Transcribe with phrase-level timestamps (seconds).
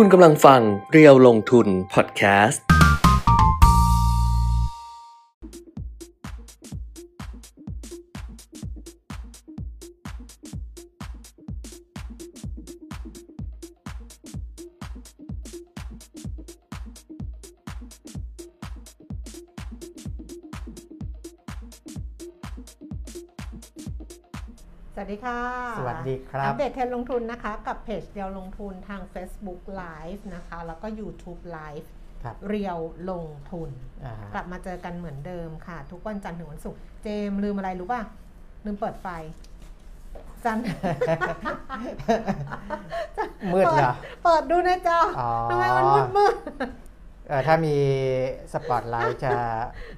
[0.00, 2.62] คุณกำลังฟังเรียวลงทุนพอดแคสต์
[24.94, 25.40] สวัสดีค่ะ
[25.78, 31.88] สวัส ดีครับอัปเดตเทรนด์ลงทุนนะคะ กับเพจเรียวลงทุนทาง Facebook Live นะคะ แล้วก็ YouTube Live
[32.24, 32.78] ครับเรียว
[33.10, 33.70] ลงทุน
[34.04, 38.02] อ่าฮะกลับมาเจอกันเหมือนเดิมค่ะ ทุกวันจันทร์ถึงวันศุกร์เจมส์ลืมอะไรรู้ป่ะ
[38.64, 39.08] ลืมเปิดไฟ
[40.44, 40.64] จันทร์
[43.52, 43.92] มืดเหรอ
[44.24, 46.70] เปิดดูในจอออทำไมมันมืดมืดเออ
[47.46, 47.76] ถ้ามี
[48.52, 49.32] สปอตไลท์จะ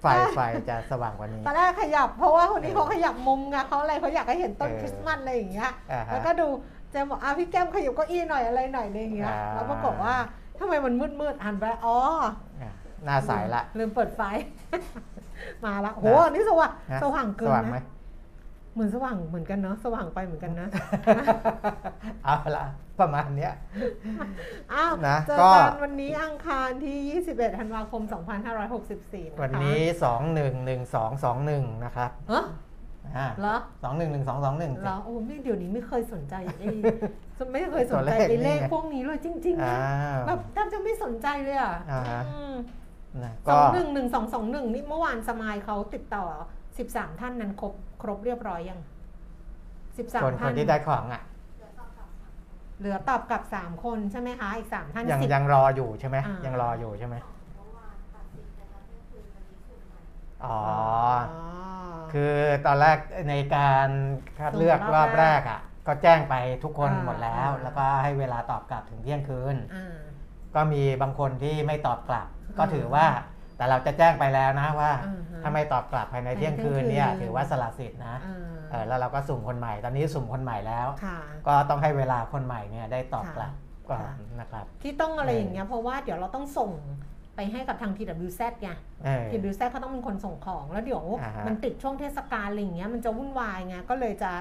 [0.01, 6.47] ไฟไฟจะสว่างกว่านี้ ตอนแรกขยับเพราะว่าคนนี้เออเขาขยับมุมไงเขาอะไรเขาอยากให้เห็นต้นเออคริสต์มาสอะไรอย่างเงี้ยอ่าฮะแล้วก็ดู
[6.91, 10.15] เจมส์บอกอะพี่แก้มขยับเก้าอี้หน่อยอะไรหน่อยอะไรอย่างเงี้ยอ่าแล้วปรากฏว่า
[10.59, 11.97] ทำไมมันมืดมืดๆหันไปอ๋อ
[12.63, 12.73] อะ
[13.05, 14.21] หน้าใสละ ลืมเปิดไฟ
[15.65, 17.85] มาละโหนะอันนี่สว่างนะสว่างเกิสนว่างไหมนะ
[18.75, 20.69] เหมือนสว่างเหมือนกันเนาะสว่างไปเหมือนกันนะ
[22.25, 22.65] เอาละ
[23.03, 23.53] ประมาณเนี้ย
[24.73, 32.45] อ้าวนะเจอก็กันวันนี้อังคารที่ 21 ธันวาคม 2564นะคะวันนี้สองหนึ่งหนึ่งสองสองหนึ่งนะครับเฮ้อ
[33.17, 36.67] อ่าเหรอสองหนึ่งหนึ่งสองสองหนึ่งเหรอโอ้ไม่เดี๋ยวนี้ไม่เคยสนใจไอ้
[37.53, 39.79] ไม่เคยสตันวใจเลขไอ้เลขนี่ไงพวกนี้เลยจริงๆอ้า
[40.19, 42.55] นะวแบบแทบจะไม่สนใจเลยอะอ่าฮะอืม
[43.25, 46.25] นะสก็องหนึ่งหนึ่งสองสองหนึ่งนี่เมื่อวานสมายเขาติดต่อ
[46.79, 48.81] สิบสามท่านนั้นครบครบเรียบร้อยยัง
[49.99, 51.23] สิบสามคนคท่านนที่ได้ของอะ
[52.81, 57.17] เหลือตอบกลับสามคนใช่ไหมคะ อีกสามท่านยังสิบ ยังรออยู่ใช่ไหมอ่ายั ยังรออยู่ใช่ไหม
[60.45, 60.59] อ๋อ
[61.31, 61.51] อ๋อ
[62.13, 62.33] คือ
[62.67, 62.99] ตอนแรก
[63.31, 63.89] ในการ
[64.39, 69.97] คัดเลือกส่งรรออบบแรแรกกอะ ก็แจ้งไปทุกคนอ่าหมดแล้ว อ่า แล้วก็ให้เวลาตอบกลับถึงเที่ยงคืนอ่า
[70.55, 73.07] ก็มีบางคนที่ไม่ตอบกลับอ่าก็ถือว่า
[73.57, 83.53] แต่เราจะแจ้งไปแล้วนะว่า อ่าฮะ ถ้าไม่ตอบกลับภายในเที่ยงคืนเนี่ย ภายในเที่ยงคืน ถือว่าสละสิทธินะ อ่าเออ แล้วเราก็สุ่มคนใหม่ ตอนนี้สุ่มคนใหม่แล้วค่ะก็ต้องให้เวลาคนใหม่เนี่ยได้ตอบกลับ
[83.91, 86.71] ก่อนค่ะนะครับ ที่ต้องอะไรเออออย่างเงี้ยเพราะว่าเดี๋ยวเราต้องส่ง
[87.37, 88.71] ไปให้กับทาง TWZ ไง
[89.05, 94.33] เออ TWZ เขาต้องเป็นคนส่งของ แล้วเดี๋ยวอ่าฮะมันติดช่วงเทศกาลอะไรอย่างเงี้ยมันจะวุ่นวายไงก็เลยจะ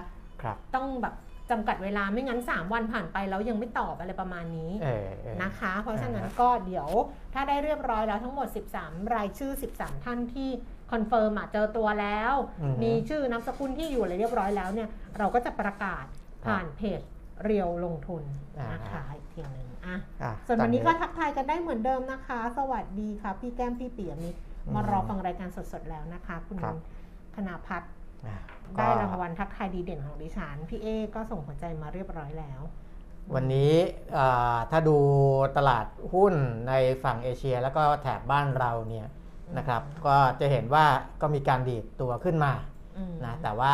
[0.41, 1.16] ครับต้องแบบ
[1.53, 6.89] จำกัดเวลาไม่งั้น 3 วันผ่านไปแล้วยังไม่ตอบอะไรประมาณนี้เออเออนะคะ เพราะฉะนั้นอ่าฮะก็เดี๋ยว
[7.34, 8.47] ถ้าได้เรียบร้อยแล้วทั้งหมด
[8.81, 10.50] 13 รายชื่อ 13 ท่านที่
[10.91, 16.05] confirm อะเจอตัวแล้วอือฮึมีชื่อนามสกุลที่อยู่อะไรเรียบร้อยแล้วเนี่ยเราก็จะประกาศ
[16.45, 17.01] ผ่านเพจ
[17.44, 18.23] เรียวลงทุน
[18.72, 26.75] นะคะอีกทีหนึ่งอะอะส่วนตอวันนี้ก็ทักทายกันได้เหมือนเดิมนะคะ สวัสดีค่ะ พี่แก้มพี่เปียมิตรอืมมารอฟังรายการสดๆแล้วนะคะ คุณครับ
[27.35, 27.91] คณาพัฒน์
[28.25, 28.38] อะ
[28.77, 32.61] ได้ก็รางวัลทักทายดีเด่นของดิฉันพี่เอก็ส่งหัวใจมาเรียบร้อยแล้ว
[33.33, 33.73] วันนี้
[34.17, 34.97] อ่าถ้าดู
[35.57, 36.33] ตลาดหุ้น
[36.67, 36.73] ใน
[37.03, 39.07] ฝั่งเอเชีย แล้วก็แถบบ้านเราเนี่ย
[39.57, 40.85] นะครับ ก็จะเห็นว่า
[41.21, 42.53] ก็มีการดีดตัวขึ้นมา
[42.97, 43.73] อืมนะแต่ว่า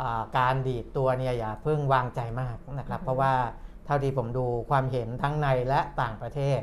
[0.00, 3.32] อ่าการดีดตัวเนี่ยอย่าเพิ่งวางใจมากนะครับอือฮึเพราะว่า
[3.86, 6.60] เท่าที่ผมดูความเห็นทั้งในและต่างประเทศ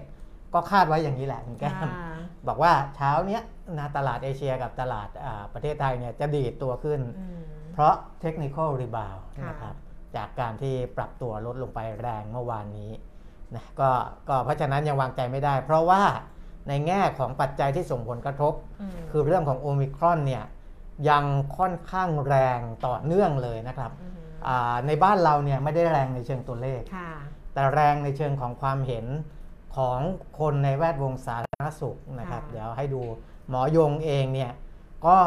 [0.54, 2.16] ก็คาดไว้อย่างนี้แหละคุณแก้มอ่า
[2.48, 3.42] บอกว่าเช้าเนี้ย
[3.80, 7.42] นะตลาดเอเชียกับตลาดอ่าประเทศไทยเนี่ยจะดีดตัวขึ้นอืม
[7.74, 9.76] เพราะเทคนิคอลรีบาวค่ะนะครับ
[10.16, 12.92] จากการที่ปรับตัวลดลงไปแรงเมื่อวานนี้
[13.56, 13.90] นะก็
[14.30, 16.04] ก็เพราะฉะนั้นยังวางใจไม่ได้ เพราะว่า
[16.68, 18.54] ในแง่ของปัจจัยที่ส่งผลกระทบ
[18.90, 20.44] มคือเรื่องของโอมิครอนเนี่ย
[21.10, 21.26] ยัง
[21.58, 24.14] ค่อนข้างแรงต่อเนื่องเลยนะครับอืม
[24.48, 27.12] อ่าในบ้านเราเนี่ยไม่ได้แรงในเชิงตัวเลขค่ะ
[27.54, 29.06] แต่แรงในเชิงของความเห็น
[29.76, 30.00] ของ
[30.40, 33.02] คนในแวดวงสาธารณสุขนะครับค่ะเดี๋ยวให้ดู
[33.50, 34.52] หมอยงเองเนี่ย
[35.08, 35.18] ก็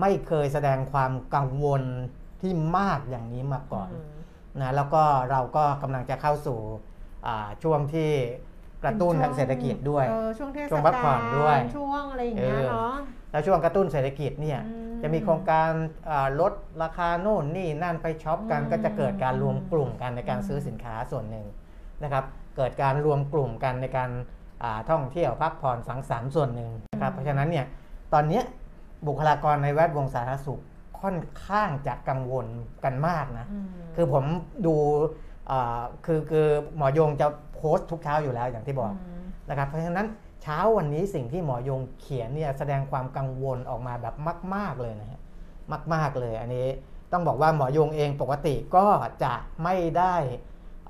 [0.00, 1.82] ไม่เคยแสดงความกังวล
[2.40, 4.18] ที่มากอย่างนี้มาก่อนอืม
[4.60, 6.58] นะแล้วก็เราก็กำลังจะเข้าสู่
[7.26, 8.10] อ่าช่วงที่
[8.84, 12.96] กระตุ้นทางเศรษฐกิจด้วย เออช่วงเทศช่วงพักผ่อนด้วย ช่วงอะไรอย่างเงี้ยเออเนาะ
[13.30, 15.70] แล้วช่วงกระตุ้นเศรษฐกิจเนี่ยอืมจะมีโครงการ
[16.10, 16.52] อ่าลด
[16.82, 21.46] ราคาโน่นนี่นั่นไปช็อปกันอืม ก็จะเกิดการรวมกลุ่มกันในการซื้อสินค้าส่วนหนึ่ง
[22.02, 22.24] นะครับ
[22.56, 24.10] เกิดการรวมกลุ่มกันในการ
[24.62, 27.66] อ่าท่องเที่ยวพักผ่อนสังสรรค์ส่วนหนึ่งนะครับเพราะฉะนั้นเนี่ย
[28.12, 28.44] ตอนเนี้ย
[29.06, 30.60] บุคลากรในแวดวงสาธารณสุข
[31.00, 32.46] ค่อนข้างจะกังวล
[32.84, 33.66] กันมากนะ อืม
[33.96, 34.24] คือผม
[34.66, 34.74] ดู
[35.50, 37.26] อ่าคือคือหมอยงจะ
[37.58, 38.94] โพสต์ทุกเช้าอยู่แล้วอย่างที่บอกม
[39.50, 40.06] นะครับเพราะฉะนั้น
[40.42, 44.14] เช้าวันนี้สิ่งที่หมอยงเขียนเนี่ยแสดงความกังวลออกมาแบบ
[44.54, 45.20] มาก ๆเลยนะฮะ
[45.94, 46.66] มาก ๆเลย อันนี้
[47.12, 48.84] ต้องบอกว่าหมอยงเองปกติก็
[49.22, 49.32] จะ
[49.62, 50.14] ไม่ได้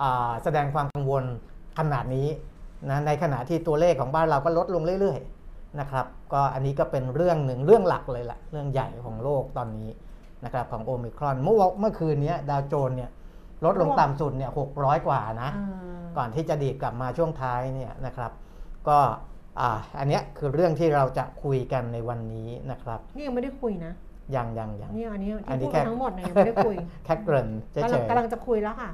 [0.03, 1.25] อ่าแสดงความกังวล
[1.79, 2.29] ขนาดนี้
[2.91, 9.89] นะในขณะที่ตัวเลขของบ้านเราก็ลดลงเรื่อยๆนะครับก็อันนี้ก็เป็นเรื่องหนึ่งเรื่องหลักเลยแหละเรื่องใหญ่ของโลกตอนนี้
[10.45, 13.11] นะครับของโอมิครอนเมื่อวเมื่อคืนนี้ดาวโจนส์เนี่ย
[13.65, 18.33] ลดลงต่ำสุดเนี่ยหกร้อยกว่านะอ่าก่อนที่จะดีดกลับมาช่วงท้ายเนี่ยนะครับ
[18.89, 18.99] ก็
[19.61, 23.93] อ่าอันเนี้ยคือเรื่องที่เราจะคุยกันในวันนี้นะครับนี่ยังไม่ได้คุยนะ
[24.37, 26.75] ยังยังยังนี่อันนี้อันที่นี้พูดแค่ไปทั้งหมดเนี่ยยังไม่ได้คุย
[27.05, 28.91] แค่เกริ่นเฉกำลังยกำลังจะคุยแล้วค่ะ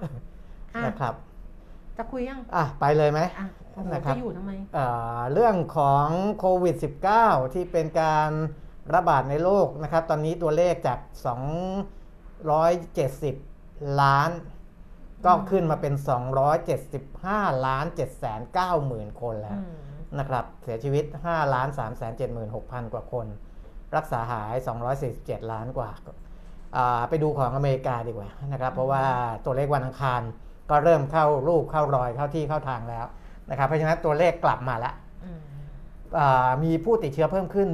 [0.75, 1.15] อะๆนะครับ
[1.99, 4.87] จะคุยยังอะไปเลยไหมอะโอ้โหนะครับจะอยู่ทำไมเอ่
[5.19, 6.07] อเรื่องของ
[6.39, 6.77] โควิด
[7.15, 8.31] -19 ที่เป็นการ
[8.95, 10.99] ระบาดในโลกนะครับ ตอนนี้ตัวเลขจาก
[12.85, 13.54] 270
[14.01, 14.31] ล้าน
[15.25, 15.95] ก็ขึ้นมาเป็น
[16.81, 19.77] 275 ล้าน7แสน9หมื่นคนแล้วอืม
[20.19, 22.13] นะครับเสียชีวิต 5 ล้าน3แสน
[22.53, 23.27] 76,000 กว่าคน
[23.97, 24.55] รักษาหาย
[25.05, 25.91] 247 ล้านกว่า
[26.77, 29.05] อ่าไปดูของอเมริกาดีกว่านะครับ เพราะว่า
[29.45, 30.23] ตัวเลขวันอังคาร
[30.71, 33.07] ก็เริ่มเข้ารูปเข้ารอยเข้าที่เข้าทางแล้ว
[33.51, 34.95] นะครับเพราะฉะนั้นตัวเลขกลับมาแล้ว
[35.25, 35.41] อืม
[36.19, 37.69] อ่ามีผู้ติดเชื้อเพิ่มขึ้น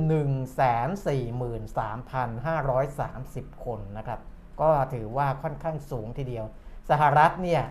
[3.55, 4.21] 143,530 คนนะครับ
[4.61, 6.45] ก็ถือว่าค่อนข้างสูงทีเดียว
[6.91, 7.63] สหรัฐเนี่ย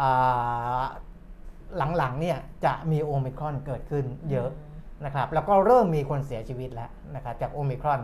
[0.00, 0.84] อ่า
[1.96, 4.50] หลังๆเนี่ยจะมีโอมิครอนเกิดขึ้นเยอะ
[5.04, 8.00] นะครับแล้วก็เริ่มมีคนเสียชีวิตแล้วนะครับจากโอมิครอน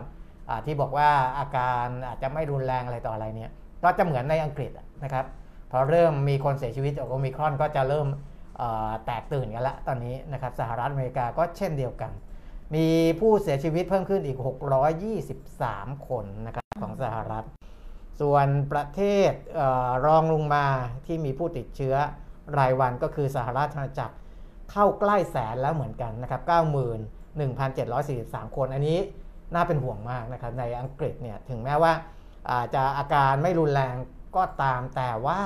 [0.49, 1.09] อาที่บอกว่า
[1.39, 3.51] อาการอาจจะไม่รุนแรงอะไรต่ออะไรเนี่ย
[3.83, 4.71] ก็จะเหมือนในอังกฤษ
[5.03, 5.25] นะครับ
[5.71, 8.07] พอเริ่มมีคนเสียชีวิตจากโอมิครอนก็จะเริ่ม
[8.57, 12.11] เอ่อแตกตื่นกันละตอนนี้นะครับสหรัฐอเมริกาก็เช่นเดียวกัน
[12.75, 12.87] มี
[13.19, 14.39] ผู้เสียชีวิตเพิ่มขึ้นอีก
[15.21, 17.45] 623 คนนะครับของสหรัฐ
[18.21, 19.01] ส่วนประเท
[19.31, 20.65] ศเออรองลงมา
[21.05, 21.95] ที่มีผู้ติดเชื้อ
[22.57, 24.15] รายวันก็คือสหราชอาณาจักร
[24.71, 26.41] เข้าใกล้แสนแล้วเหมือนกันนะครับ
[27.29, 28.99] 91,743 คน อันนี้
[29.53, 31.93] น่าเป็นห่วงมากนะครับ ในอังกฤษเนี่ยถึงแม้ว่า
[32.51, 33.95] อาจจะอาการไม่รุนแรง
[34.35, 35.41] ก็ตามแต่ว่า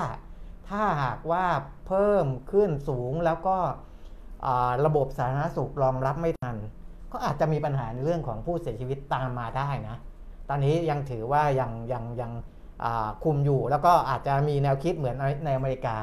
[0.69, 1.45] ถ้าหากว่า
[1.87, 3.57] เพิ่มขึ้นสูงแล้วก็
[4.85, 6.57] ระบบสาธารณสุขรองรับไม่ทัน
[7.11, 9.97] ก็อาจจะมีปัญหาในเรื่องของผู้เสียชีวิตตามมาได้นะ
[10.49, 12.31] ตอนนี้ยังถือว่ายังยังยัง
[13.23, 15.15] คุมอยู่ แล้วก็อาจจะมีแนวคิดเหมือน
[15.45, 15.97] ในอเมริกา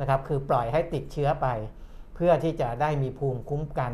[0.00, 1.46] นะครับคือปล่อยให้ติดเชื้อไป
[2.14, 3.92] เพื่อที่จะได้มีภูมิคุ้มกัน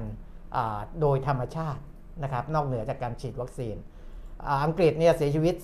[1.01, 1.81] โดยธรรมชาติ
[2.23, 3.77] นะครับนอกเหนือจากการฉีดวัคซีน
[4.65, 5.55] อังกฤษเนี่ยเสียชีวิต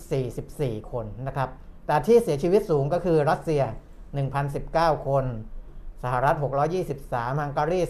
[0.41, 1.49] 44 คนนะครับ
[1.87, 3.62] แต่ที่เสียชีวิตสูงก็คือรัสเซีย
[4.35, 5.25] 1,019 คน
[6.05, 6.37] สหรัฐ
[6.87, 7.81] 623 ฮังการี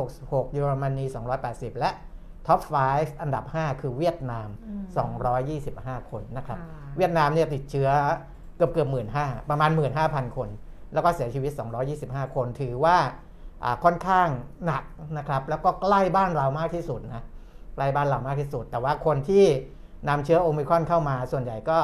[0.00, 1.04] 366 เยอรมนี
[1.42, 1.90] 280 และ
[2.46, 2.60] ท็อป
[2.92, 4.82] 5 อันดับ 5 คือเวียดนามอืม
[6.04, 7.88] 225 คนนะครับค่ะเวียดนามเนี่ยติดเชื้อ
[8.56, 9.70] เกือบเกือบหมื่นห้าประมาณ
[10.04, 10.48] 15,000 คน
[10.92, 11.52] แล้วก็เสียชีวิต
[11.94, 12.96] 225 คนถือว่า
[13.64, 14.28] อ่าค่อนข้าง
[14.66, 14.84] หนัก
[15.18, 17.24] นะครับ แล้วก็ใกล้บ้านเรามากที่สุดนะ
[17.74, 19.44] ใกล้บ้านเรามากที่สุด แต่ว่าคนที่
[20.08, 21.78] นำเชื้อโอมิครอนเข้ามาส่วนใหญ่ก็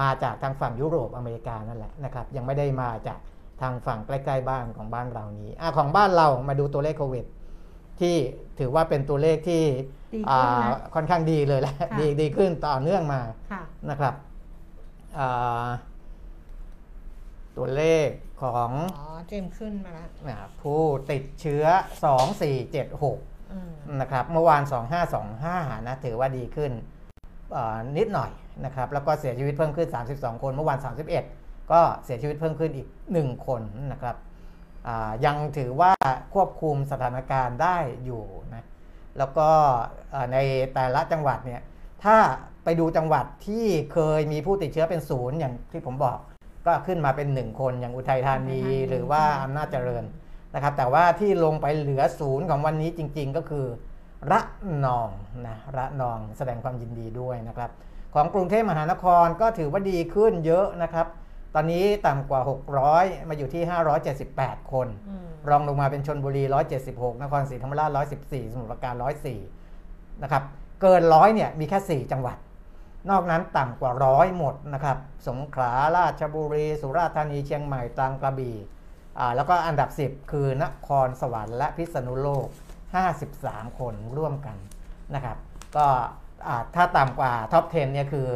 [0.00, 3.18] มาจากทางฝั่งยุโรปอเมริกานั่นแหละนะครับ ยังไม่ได้มาจาก
[3.60, 7.24] ทางฝั่งใกล้ ๆ บ้านของบ้านเรานี้อะของบ้านเรามาดูตัวเลขโควิด
[8.00, 8.16] ที่
[8.58, 9.62] ถือว่าเป็นตัวเลขที่
[10.14, 10.64] ดีขึ้นนะอ่า
[10.94, 13.20] ค่อนข้างดีเลยแหละค่ะดีดีขึ้นต่อเนื่องมา
[13.52, 14.14] ค่ะนะครับ
[15.18, 15.68] อ่า
[17.56, 18.08] ตัวเลข
[18.42, 20.80] ของอ๋อเจมส์ขึ้นมาแล้วอาผู้
[21.10, 21.64] ติดเชื้อ
[22.38, 24.62] 2476อืมนะครับเมื่อวาน
[25.24, 26.72] 2525นะถือว่าดีขึ้น
[27.56, 28.30] อ่านิดหน่อย
[28.64, 30.78] นะครับแล้วก็เสียชีวิตเพิ่มขึ้น 32 คนเมื่อวาน
[31.24, 33.62] 31 ก็เสียชีวิตเพิ่มขึ้นอีก 1 คน
[33.92, 34.29] นะครับอ่า
[35.26, 35.92] ยังถือว่า
[36.34, 38.24] ควบคุมสถานการณ์ได้อยู่
[38.54, 38.64] นะ
[39.18, 39.48] แล้วก็
[40.10, 40.38] เอ่อใน
[40.74, 41.60] แต่ละจังหวัดเนี่ย
[42.04, 42.16] ถ้า
[42.64, 46.18] ไปดูจังหวัดที่เคยมีผู้ติดเชื้อเป็นศูนย์อย่างที่ผมบอก
[46.66, 50.04] ก็ขึ้นมาเป็น1คนอย่างอุทัยธานีอุทัยธานีหรือว่าอำนาจเจริญ
[50.54, 53.66] นะครับ แต่ว่าที่ลงไปเหลือศูนย์ของวันนี้จริง ๆ ก็คือ
[54.30, 54.40] ระ
[54.84, 55.10] นอง
[55.46, 57.70] นะระนองแสดงความยินดีด้วยนะครับ
[58.14, 61.06] ของกรุงเทพมหานครก็ถือว่าดีขึ้นเยอะนะครับ
[61.54, 62.40] ตอนนี้ต่ำกว่า
[62.84, 63.62] 600 มาอยู่ที่
[64.18, 66.42] 578 คนอืมรองลงมาเป็นชนบุรี
[66.82, 67.90] 176 นครศรีธรรมราช
[68.20, 68.94] 114 สมุทรปราการ
[69.58, 70.42] 104 นะครับ
[70.80, 72.36] เกินร้อยเนี่ยมีแค่ 4 จังหวัด
[73.10, 78.56] นอกนั้นต่ำกว่าร้อยหมดนะครับ สงขลา ราชบุรี สุราษฎร์ธานี เชียงใหม่ ตรัง กระบี่
[79.18, 82.46] อ่าแล้วก็อันดับ 10 คือนครสวรรค์และพิษณุโลก
[83.12, 84.56] 53 คนร่วมกัน
[85.14, 85.36] นะครับ
[85.76, 85.86] ก็
[86.46, 88.28] อ่าถ้าต่ำกว่าท็อป 10 เนี่ยคือ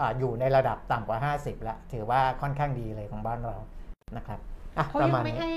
[0.00, 3.56] อาอยู่ในระดับต่ำกว่า 50 แล้ว ถือว่าค่อนข้างดีเลยของบ้านเรา
[4.16, 4.38] นะครับ
[4.78, 5.50] อะเขาประยัมาณงไม่นี้ให้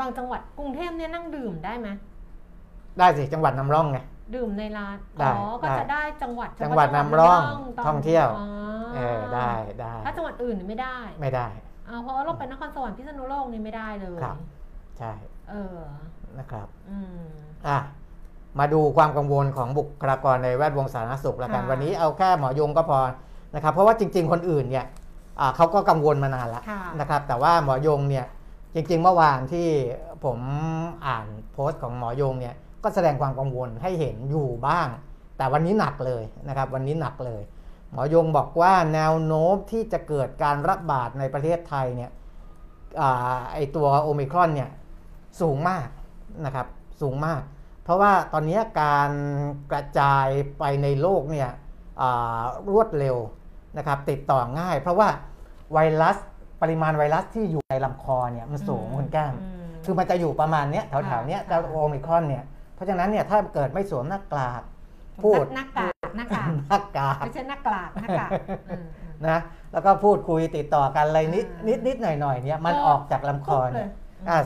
[0.00, 1.88] บางจังหวัดกรุงเทพเนี่ยนั่งดื่มได้ไหม
[2.98, 3.98] ได้สิจังหวัดนำร่องไง
[4.34, 7.42] ดื่มในร้านได้อ๋อก็ได้จะได้จังหวัดเฉพาะจังหวัดนำร่อง
[7.76, 8.46] ตนท่องเที่ยวอ๋อ
[8.94, 11.48] เออได้ได้ถ้าจังหวัดอื่นไม่ได้ไม่ได้
[11.88, 14.36] อ่าเพราะว่าเราไปนครสวรรค์พิษณุโลกนี่ไม่ได้เลยครับ
[14.98, 15.12] ใช่
[15.50, 15.78] เออ
[16.38, 17.26] นะครับอืม
[17.68, 17.78] อะ
[18.58, 22.98] มาดูความกังวลของบุคลากรในแวดวงสาธารณสุขแล้วกันค่ะวันนี้เอาแค่หมอยงก็พอ
[23.54, 24.86] นะครับเพราะว่าจริง ๆ คนอื่นเนี่ย
[25.40, 28.26] อ่าเขาก็กังวลมานานแล้วค่ะนะครับแต่ว่าหมอยงเนี่ย
[28.74, 29.68] จริง ๆ เมื่อวานที่
[30.24, 30.38] ผม
[31.06, 34.88] อ่านโพสต์ของหมอยงเนี่ยก็แสดงความกังวลให้เห็นอยู่บ้าง
[35.36, 37.42] แต่วันนี้หนักเลยนะครับวันนี้หนักเลย
[37.92, 42.10] หมอยงบอกว่าแนวโน้มที่จะเกิดการระบาดในประเทศไทยเนี่ย
[43.00, 44.70] อาไอตัวโอมิครอนเนี่ย
[45.40, 45.88] สูงมาก
[46.44, 46.66] นะครับ
[47.00, 47.40] สูงมาก
[47.84, 49.10] เพราะว่าตอนนี้การ
[49.72, 50.26] กระจาย
[50.58, 51.50] ไปในโลกเนี่ย
[52.72, 53.16] รวดเร็ว
[53.78, 55.08] นะครับติดต่อง่าย เพราะว่า
[55.72, 56.16] ไวรัส
[56.62, 59.34] ปริมาณไวรัสที่อยู่ในลำคอเนี่ยมันสูงคุณแก้ม
[59.84, 64.62] คือมันจะอยู่ประมาณเนี้ยแถวๆเนี้ยเจ้าโอมิครอนเนี่ยเพราะฉะนั้นเนี่ยถ้าเกิดไม่สวมหน้ากาก
[65.24, 68.30] พูดหน้ากากหน้ากากหน้ากากไม่ใช่หน้ากากหน้ากาก
[69.28, 69.38] นะ
[69.72, 73.88] แล้วก็พูดคุยติดต่อกันอะไรนิดนิดนิดหน่อยหน่อยเนี่ยมันออกจากลำคอเนี่ย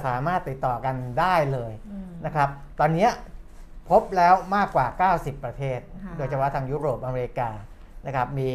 [0.07, 1.73] สามารถติดต่อกันได้เลย
[2.27, 2.49] นะครับ
[2.81, 3.09] ตอนนี้
[3.91, 5.79] พบแล้วมากกว่า 90 ประเทศ
[6.17, 7.51] โดยเฉพาะทางยุโรปอเมริกา
[8.07, 8.53] นะครับมี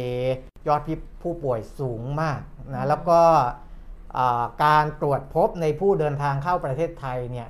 [0.68, 0.82] ยอด
[1.22, 2.40] ผู้ป่วยสูงมาก
[2.74, 3.20] นะแล้วก็
[4.64, 7.48] การตรวจพบในผู้เดินทางเข้าประเทศไทยเนี่ย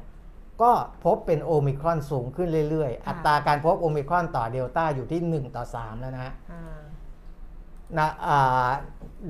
[0.62, 0.72] ก็
[1.04, 6.32] พบเป็นโอมิครอนสูงขึ้นเรื่อยๆ อัตราการพบโอมิครอนต่อเดลต้าอยู่ที่ 1 ต่อ 3 แล้วนะ
[7.98, 8.08] นะ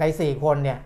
[0.01, 0.79] ใน 4 คนเนี่ย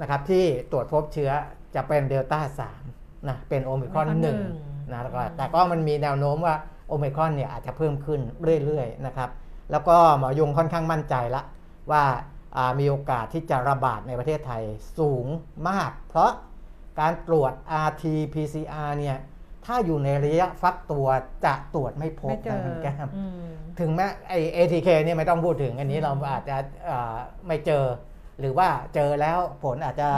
[0.00, 1.30] นะครับที่ตรวจพบเชื้อ
[1.74, 2.40] จะเป็นเดลต้า
[2.84, 4.06] 3นะเป็นโอมิครอน
[4.52, 6.56] 1นะแล้วก็แต่ก็มันมีแนวโน้มว่า
[6.90, 8.20] โอมิครอนเนี่ยอาจจะเพิ่มขึ้น
[8.64, 9.30] เรื่อยๆนะครับ
[9.70, 11.42] แล้วก็หมอยงค่อนข้างมั่นใจละ
[11.90, 12.04] ว่า
[12.78, 14.62] มีโอกาสที่จะระบาดในประเทศไทย
[14.98, 15.26] สูง
[15.68, 16.30] มาก เพราะ
[17.00, 17.52] การตรวจ
[17.86, 19.16] RT-PCR เนี่ย
[19.66, 21.06] ถ้าอยู่ในระยะฟักตัว
[21.44, 23.08] จะตรวจไม่พบนะคุณแก้ม
[23.80, 26.56] ถึงแม้ไอเอทีเคเนี่ยไม่ต้องพูดถึงอันนี้เราอาจจะ
[27.46, 27.84] ไม่เจอ
[28.40, 30.10] หรือว่าเจอแล้วผลอาจจะ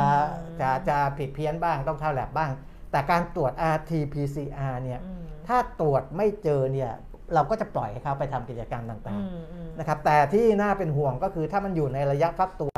[0.60, 2.50] จะจะผิดเพี้ยนบ้างต้องเข้าแลบบ้าง
[2.90, 5.00] แต่การตรวจ RT-PCR เนี่ย
[5.48, 6.92] ถ้าตรวจไม่เจอเนี่ย
[7.34, 12.72] เราก็จะปล่อยให้เขาไปทำกิจกรรมต่างๆนะครับแต่ที่น่าเป็นห่วงก็คือถ้ามันอยู่ในระยะฟักตัว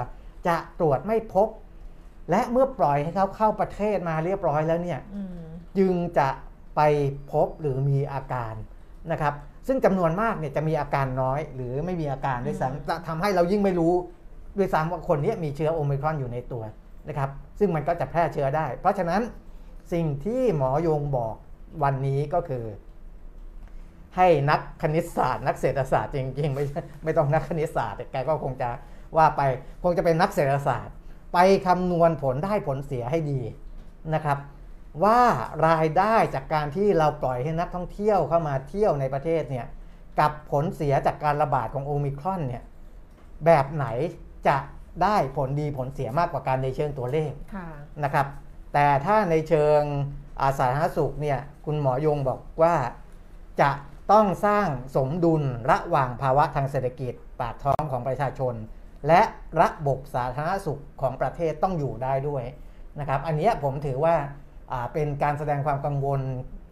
[0.47, 1.49] จะตรวจไม่พบ
[2.31, 5.01] และเมื่อปล่อยให้เขาเข้าประเทศมาเรียบร้อยแล้วเนี่ย
[5.79, 6.29] จึงจะ
[6.77, 6.81] ไป
[7.33, 8.55] พบหรือมีอาการ
[9.13, 9.35] นะครับ
[9.67, 13.93] ซึ่งจำนวนมากเนี่ยจะมีอาการน้อย หรือไม่มีอาการด้วยซ้ำจะทำให้เรายิ่งไม่รู้
[14.59, 16.63] ด้วยซ้ำว่าคนนี้มีเชื้อโอมิครอนอยู่ในตัว
[17.09, 19.23] นะครับซึ่งมันก็จะแพร่เชื้อได้ เพราะฉะนั้น
[19.93, 21.35] สิ่งที่หมอยงบอก
[21.83, 22.65] วันนี้ก็คือ
[24.17, 26.65] ให้นักคณิตศาสตร์ นักเศรษฐศาสตร์จริงๆ ไม่
[27.05, 28.71] ไม่ต้องนักคณิตศาสตร์แต่แกก็คงจะ
[29.17, 29.43] ว่าไป
[29.83, 30.95] คงจะเป็นนักเศรษฐศาสตร์
[31.33, 33.41] ไปคำนวณผลได้ผลเสียให้ดี
[34.15, 34.39] นะครับ
[35.05, 35.21] ว่า
[35.67, 39.67] รายได้จากการที่เราปล่อยให้นักท่องเที่ยวเข้ามาเที่ยวในประเทศเนี่ย
[40.21, 42.63] กับผลเสียจากการระบาดของโอมิครอนเนี่ย
[43.47, 43.87] แบบไหน
[44.49, 44.57] จะ
[45.03, 47.33] ได้ผลดีผลเสียมากกว่าการในเชิงตัวเลข
[48.05, 48.27] นะครับ
[48.73, 49.81] แต่ถ้าในเชิง
[50.23, 50.24] อา
[50.59, 52.75] สาธารณสุขเนี่ยคุณหมอยงบอกว่า
[53.61, 53.71] จะ
[54.13, 58.55] ต้องสร้างสมดุลระหว่างภาวะทางเศรษฐกิจปากท้องของประชาชน
[59.07, 59.21] และ
[59.61, 62.45] ระบบสาธารณสุขของประเทศต้องอยู่ได้ด้วย
[63.01, 64.15] นะครับ อันนี้ผมถือว่า
[64.93, 66.21] เป็นการแสดงความกังวล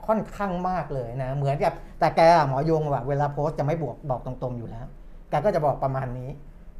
[0.06, 4.86] ค่อนข้างมากเลยนะเหมือนกับแต่แกหมอยงว่าเวลาโพสจะไม่บวกบอกตรงๆอยู่แล้ว
[5.30, 6.30] แกก็จะบอกประมาณนี้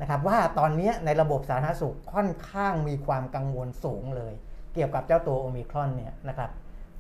[0.01, 4.33] นะครับว่าตอนนี้ในระบบสาธารณสุขค่อนข้างมีความกังวลสูงเลย
[4.75, 6.51] เกี่ยวกับเจ้าตัวโอมิครอนเนี่ยนะครับ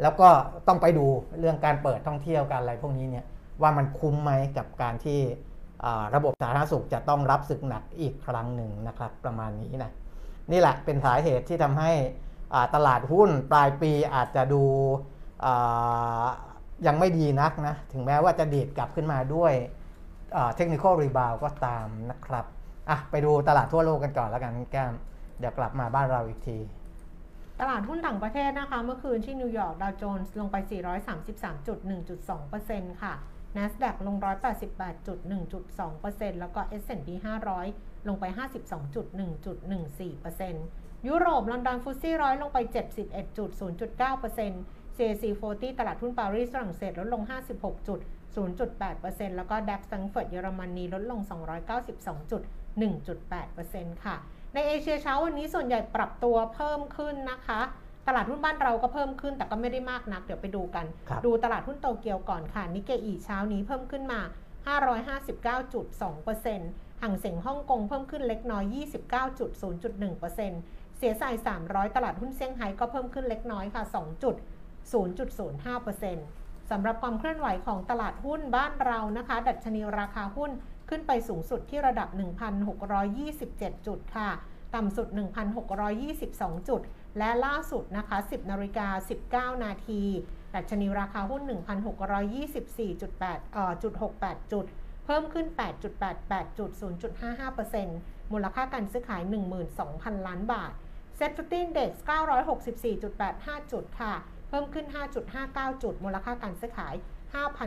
[0.02, 0.28] แล้วก็
[0.68, 1.06] ต้องไปดู
[1.40, 3.24] เรื่องการเปิดท่องเที่ยวการอะไรพวกนี้เนี่ย
[3.62, 5.20] ว่ามันคุ้มไหมกับการที่
[6.14, 9.90] ระบบสาธารณสุขจะต้องรับศึกหนักอีกครั้งหนึ่งนะครับ ประมาณนี้นะ
[10.52, 11.92] นี่แหละเป็นสาเหตุที่ทำให้
[12.74, 14.64] ตลาดหุ้นปลายปีอาจจะดู
[16.86, 19.52] ยังไม่ดีนักนะ ถึงแม้ว่าจะดีดกลับขึ้นมาด้วย
[20.54, 22.44] technical rebound ก็ตามนะครับ
[22.90, 24.92] อะไปดูตลาดทั่วโลกกันก่อนแล้วกันแก้ม
[25.38, 26.58] เดี๋ยวกลับมาบ้านเราอีกที
[27.60, 30.56] ตลาดหุ้นต่างประเทศนะคะ เมื่อคืนที่นิวยอร์กดาวโจนส์ลงไป
[32.00, 33.14] 433.1.2%ค่ะ
[33.56, 37.08] NASDAQ ลง 188.1.2%แล้วก็ S&P
[37.58, 42.58] 500 ลงไป 52.1.14%ยุโรป ลอนดอนฟุตซี่ร้อยลงไป
[43.42, 51.20] 71.0.9% CAC 40 ตลาดหุ้นปารีสฝรั่งเศสลดลง 56.0.8%แล้วก็ดัคสังเฟิร์ตเยอรมนีลดลง
[52.80, 54.16] 292.1.8%ค่ะ
[54.54, 57.60] ในเอเชียเช้าวันนี้ส่วนใหญ่ปรับตัวเพิ่มขึ้นนะคะ
[58.06, 60.86] ตลาดหุ้นบ้านเราก็เพิ่มขึ้นแต่ก็ไม่ได้มากนัก เดี๋ยวไปดูกัน
[61.26, 64.20] ดูตลาดหุ้นโตเกียวก่อนค่ะ นิเกอีเช้านี้เพิ่มขึ้นมา
[64.66, 68.64] 559.2%ห่างเสียงฮ่องกงเพิ่มขึ้นเล็กน้อย
[69.62, 71.30] 29.0.1%เสียใส่
[71.64, 73.82] 300 ตลาดหุ้นเซี่ยงไฮ้ก็เพิ่มขึ้นเล็กน้อยค่ะ
[75.02, 80.50] 2.0.05%สำหรับความเคลื่อนไหวของตลาดหุ้นบ้านเรานะคะ ดัชนีราคาหุ้น
[80.94, 82.08] ขึ้นไปสูงสุดที่ระดับ
[83.02, 84.30] 1,627 จุดค่ะ
[84.74, 85.08] ต่ำสุด
[85.88, 86.80] 1,622 จุด
[87.18, 90.02] และล่าสุดนะคะ 10นาฬิกา19 นาที
[90.54, 91.42] ดัชนีราคาหุ้น
[92.48, 94.66] 1,624.8เอ่อจุด68 จุด
[95.04, 95.46] เพิ่มขึ้น
[96.02, 96.70] 8.88 จุด
[97.72, 99.22] 0.55%มูลค่าการซื้อขาย
[99.74, 100.72] 12,000 ล้านบาท
[101.16, 101.90] SET Fifty Index
[103.00, 104.14] 964.85 จุดค่ะ
[104.48, 104.86] เพิ่มขึ้น
[105.34, 106.94] 5.59 จุด มูลค่าการซื้อขาย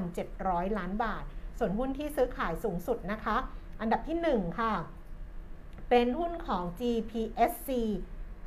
[0.04, 1.26] 5,700 ล้านบาท
[1.60, 3.38] ส่วนหุ้นที่ซื้อขายสูงสุดนะคะ
[3.82, 4.74] อันดับที่ 1 ค่ะ
[5.90, 7.70] เป็นหุ้นของ GPSC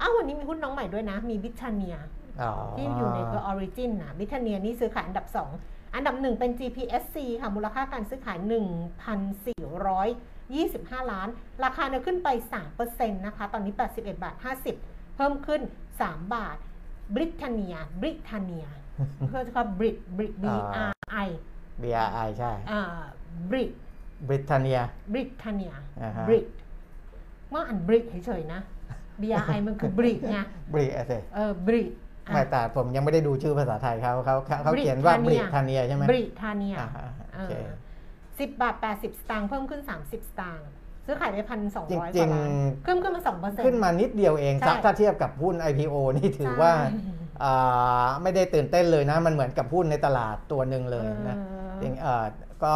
[0.01, 1.97] อ้าววันนี้มีหุ้นน้องใหม่ด้วยนะ มี Britania
[2.43, 5.27] อ๋อที่อยู่ในคือออริจินนะ Britania นี่ซื้อขายอันดับ
[5.61, 8.39] 2 อันดับ 1 เป็น GPSC ค่ะ มูลค่าการซื้อขาย
[10.35, 11.29] 1,425 ล้าน
[11.65, 12.29] ราคาเนี่ยขึ้นไป
[12.75, 14.35] 3%นะคะ ตอนนี้ 81 บาท
[14.77, 15.61] 50 เพิ่มขึ้น
[15.97, 16.57] 3 บาท
[17.15, 18.67] Britania Britania
[19.29, 20.45] เพื่อจะคำบริตบริ B
[20.91, 20.93] R
[21.27, 21.29] I
[21.83, 22.83] BRI ใช่อ่า
[23.51, 23.65] บริ
[24.27, 24.81] บริเตนเนีย
[25.13, 26.39] บริทเนียอ่าฮะบริ
[27.51, 28.61] เมื่ออ่านบริเฉยๆนะ
[29.21, 30.39] B R I มันคือบริไง
[30.73, 31.83] บริเอเซเออบริ
[32.27, 37.53] อะไม่แต่ผมยังไม่ได้ดูชื่อภาษาไทยเขาเขาเขาเขาเขียนว่าบริเทนเนียใช่ไหมบริทาเนียอ่าฮะโอเค
[38.41, 40.69] สิบบาทแปดสิบสตางค์เพิ่มขึ้นสามสิบสตางค์
[41.07, 42.51] ซื้อขายไปพันสองจร้อยกริว่างล้าน
[42.87, 46.73] ขึ้นขึ้นมาสองเปอร์เซ็นต์ขึ้นมานิดเดียวเองใช่ถ้าเทียบกับหุ้น IPO นี่ถือว่า
[47.45, 51.58] อ่าไม่ได้ตื่นเต้นเลยนะ มันเหมือนกับหุ้นในตลาดตัวหนึ่งเลยนะจริงเอ่อ
[52.65, 52.75] ก็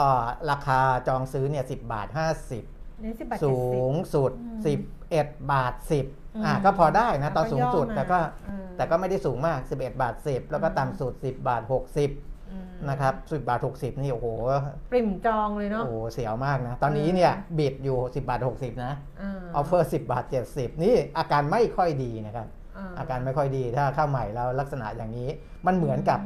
[0.50, 2.08] ราคาจองซื้อเนี่ยสิบาท
[2.56, 4.80] 50นี่สิบบาทสูเจ็ดสิบงสุดอืม
[5.42, 6.06] 11 บาท 10อะ
[6.36, 14.26] อืมก็พอได้นะตอนแล้วก็สูงสุดย่อมาแต่ก็เออแต่ก็ไม่ได้สูงมาก 11 บาท 10 แล้วก็อืมต่ำสุด 10 บาท 60อืมนะครับ10 บาท 60 นี่โอ้โห
[14.90, 22.46] ปริ่มจองเลยเนาะโอ้โหเสียวมากนะ ตอนนี้เนี่ย bid อยู่ 10 บาท 60 นะอ่า offer 10 บาท 70 นี่อาการไม่ค่อยดีนะครับ
[22.98, 25.28] อาการไม่ค่อยดีถ้าเข้าใหม่แล้วลักษณะอย่างนี้
[25.66, 26.20] มันเหมือนกับ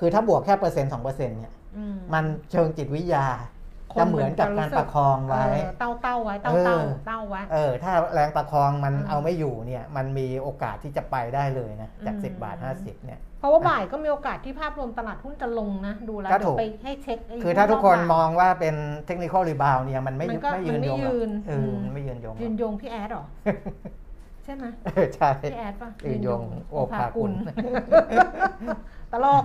[0.00, 3.26] คือถ้าบวกแค่เปอร์เซ็นต์สองเปอร์เซ็นต์เนี่ยอื มมันเชิงจิตวิทยา
[3.94, 18.74] คนจะเหมือนกับการประคองไว้เออเต้าเต้าไว้ เต้าเอเต้าอเต้าไว้ เออ ถ้าแรงประคองมันอืมเอาไม่อยู่เนี่ย มันมีโอกาสที่จะไปได้เลยนะ จากอืม10 บาท 50 เนี่ย เพราะว่าบ่ายก็มีโอกาสที่ภาพรวมตลาดหุ้นจะลงนะ ดูแล้วก็เดี๋ถูยวกไปให้เช็คไคือถ้าทุกคนรบมบ่ยองว่าเป็น
[19.06, 23.24] เทคนิคอลรีบาวเนี่ย มันไม่มันก็ไม่ยืนมันไม่ยงหรอกยืนเออมมันไม่ยืนยงหรยือกนยงพี่แอดเหรอ
[24.44, 26.40] ใช่ไหมเออใช่ พี่แอดปะยืนยง
[26.70, 27.26] โอภากุ
[29.16, 29.42] ลตลก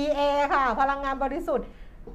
[0.00, 0.20] EA
[0.54, 1.68] ค่ะ พลังงานบริสุทธิ์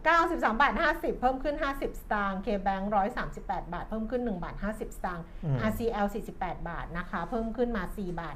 [0.07, 2.83] 93 บาท 50 เพิ่มขึ้น 50 สตางค์ KBank
[3.27, 8.35] 138 บาท เพิ่มขึ้น 1 บาท 50 สตางค์อืม RCL 48 บาทนะคะ เพิ่มขึ้นมา 4 บาท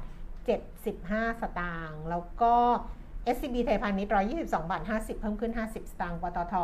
[0.70, 2.54] 75 สตางค์ แล้วก็
[3.34, 6.54] SCB ไทยพาณิชย์122 บาท 50 เพิ่มขึ้น 50 สตางค์ ปตท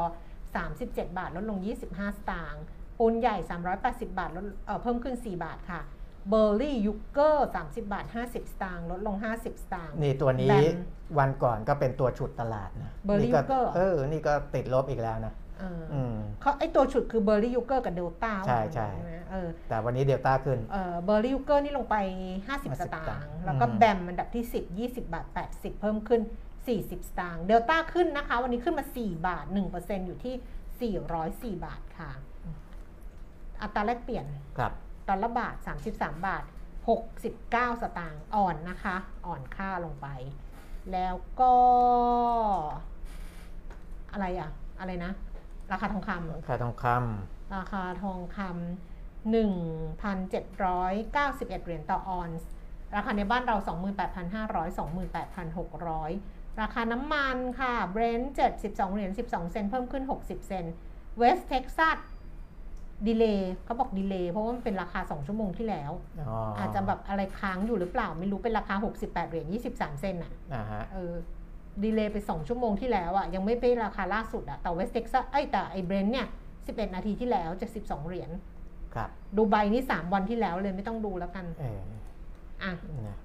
[0.55, 1.59] 37 บาท ลดลง
[1.91, 2.63] 25 สตางค์
[2.99, 3.37] ปูนใหญ่
[3.79, 5.81] 380 บาทลดเอ่อเพิ่มขึ้น 4 บาทค่ะ
[6.29, 10.77] Berli Jucker 30 บาท 50 สตางค์ลดลง 50 สตางค์ นี่ตัวนี้ BAM
[11.19, 18.89] วันก่อนก็เป็นตัวฉุดตลาดนะ Berli นี่ก็ Jucker เออ นี่ก็ติดลบอีกแล้วนะเออออืมเขาไอตัวฉุดคือ Berli Jucker กับเดลต้าใช่ใช่
[19.31, 21.97] เออแต่วันนี้เดลต้าขึ้นเออ Berli Jucker นี่ลงไป
[22.37, 26.21] 50 50สตาสตางงค์ค์แล้วก็อืม BAM อันดับที่ 10 20 บาท 80 เพิ่มขึ้น
[26.67, 29.45] 40 สตางค์เดลต้าขึ้นนะคะ วันนี้ขึ้นมา 4 บาท
[29.77, 30.95] 1%อยู่ที่
[31.59, 32.11] 404 บาทค่ะ
[33.63, 34.27] อัตราแลกเปลี่ยน
[34.59, 34.73] ครับ
[35.09, 35.57] ดอลลาร์บาท
[35.91, 36.45] 33 บาท
[37.13, 40.07] 69 สตางค์อ่อนนะคะ อ่อนค่าลงไป
[40.93, 41.55] แล้วก็
[44.13, 45.13] อะไรอะอะไรนะ
[45.73, 46.85] ราคาทองคำค่าทองค
[47.55, 49.53] ราคาทองคำหนึ่ง
[50.03, 52.49] พันเจ็ดร้อยเก้าสิบเอ็ดเหรียญต่อออนซ์
[52.97, 53.57] ราคาในบ้านเรา
[54.39, 54.79] 28,500
[55.29, 60.75] 28,600 ราคาน้ำมันค่ะ Brent 72 เหรียญ 12 เซนต์เพิ่มขึ้น 60 เซนต์
[61.19, 61.99] West Texas
[63.07, 71.13] delay เขาบอก delay เพราะว่ามันเป็นราคา 2 ชั่วโมงที่แล้วำอ๋ออาจจะแบบอะไรค้างอยู่หรือเปล่า ไม่รู้เป็นราคา 68 เหรียญ23 เซนต์อะอ่าฮะเออ
[71.85, 76.27] delay ไป 2 ชั่วโมงที่แล้วอะยังไม่เป็นราคาล่าสุดอะแต่ West Texas ไอ้ยแต่ไอ้ Brent เนี่ย
[76.61, 78.31] 11 นาทีที่แล้วจะ 12 เหรียญ
[78.95, 81.83] ครับดูใบนี่3วันที่แล้วเลยไม่ต้องดูแล้วกันเออ
[82.63, 82.73] อะ
[83.09, 83.19] นะ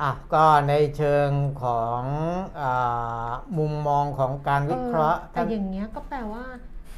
[0.00, 1.30] อะก็ในเชิง
[1.62, 2.02] ของ
[2.60, 6.44] อามุมมองของการวิเคราะห์เออแต่อย่างเงี้ยก็แปลว่า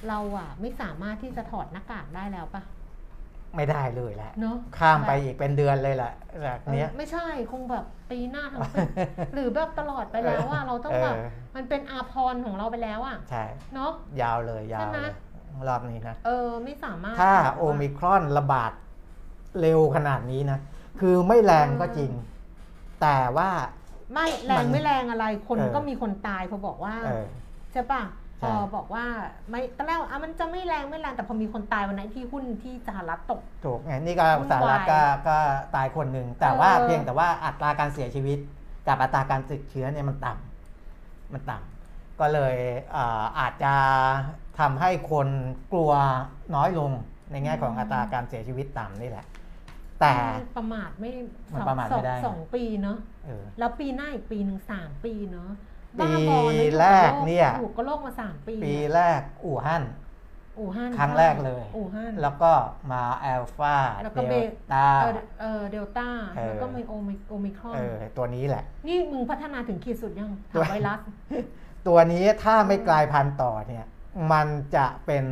[0.09, 2.63] เราอะไม่สามารถที่จะถอดหน้ากากได้แล้วปะ
[3.57, 6.13] ไม่ได้เลยแหละเนาะข้ามไปอีกเป็นเดือนเลยแหละ
[6.47, 8.81] จากเออเนี้ยไม่ใช่คงแบบปีหน้าทั้งปี
[9.35, 15.13] หรือแบบตลอดไปแล้วว่าเราต้องแบบเออมันเป็นอาพรของเราไปแล้วอะใช่เนาะยาวเลยยาวใช่ไหมเลย
[15.69, 18.73] รอบนี้นะเออไม่สามารถถ้าแบบโอว่ามิครอนระบาด
[19.61, 20.59] เร็วขนาดนี้นะ
[21.01, 22.11] คือไม่แรงก็จริง
[23.03, 23.51] แต่ว่า
[24.13, 27.27] ไม่แรงมันไม่แรงอะไรคนเออก็มีคนตายพอบอกว่าเออ
[27.73, 29.05] ใช่ปะใช่พ อบอกว่า
[29.51, 35.39] ไม่ตอนแรกอะมันจะไม่แรงไม่แรงแต่พอมีคนตายวันนั้นที่หุ้นที่สหรัฐตกถูกไงนี่ก็วุ่นวายสหรัฐก็ก็
[35.77, 38.39] ตายคนหนึ่งแต่ว่าเออเพียงแต่ว่าอัตราการเสียชีวิต
[38.87, 42.57] กับอัตราการติดเชื้อเนี่ยมันต่ำมันต่ำก็เลย
[42.93, 43.75] เอ่ออาจจะ
[44.59, 45.29] ทำให้คน
[45.73, 45.93] กลัว
[46.55, 46.91] น้อยลง
[47.31, 49.27] ในแง่ของอัตราการเสียชีวิตต่ำนี่แหละ
[50.01, 50.15] แต่
[50.59, 51.11] ประมาทไม่
[51.53, 55.51] มันสองประมาทสอไม่งได้สองปีเนาะเออแล้วปีหน้าอีกปีหนึ่งสามปีเนาะ
[55.99, 59.85] ปีบ้าบอนะอยู่บแรกเนี่ยโลอยู่ก็โลกมาสามปี ปีแรกอู่ฮั่น
[60.59, 62.53] อู่ฮั่นครั้งแรกเลยอู่ฮั่นแล้วก็
[62.93, 70.99] มาแอลฟาแล้วก็เดเบลตาเออเออเดลต้าเออแล้วก็มีโอมิโอมิครอนเออตัวนี้แหละ นี่มึงพัฒนาถึงขีดสุดยังตัวถามไวรัส
[71.89, 73.85] ตัวนี้ถ้าไม่กลายพันธุ์ต่อเนี่ย
[74.33, 75.25] มันจะเป็น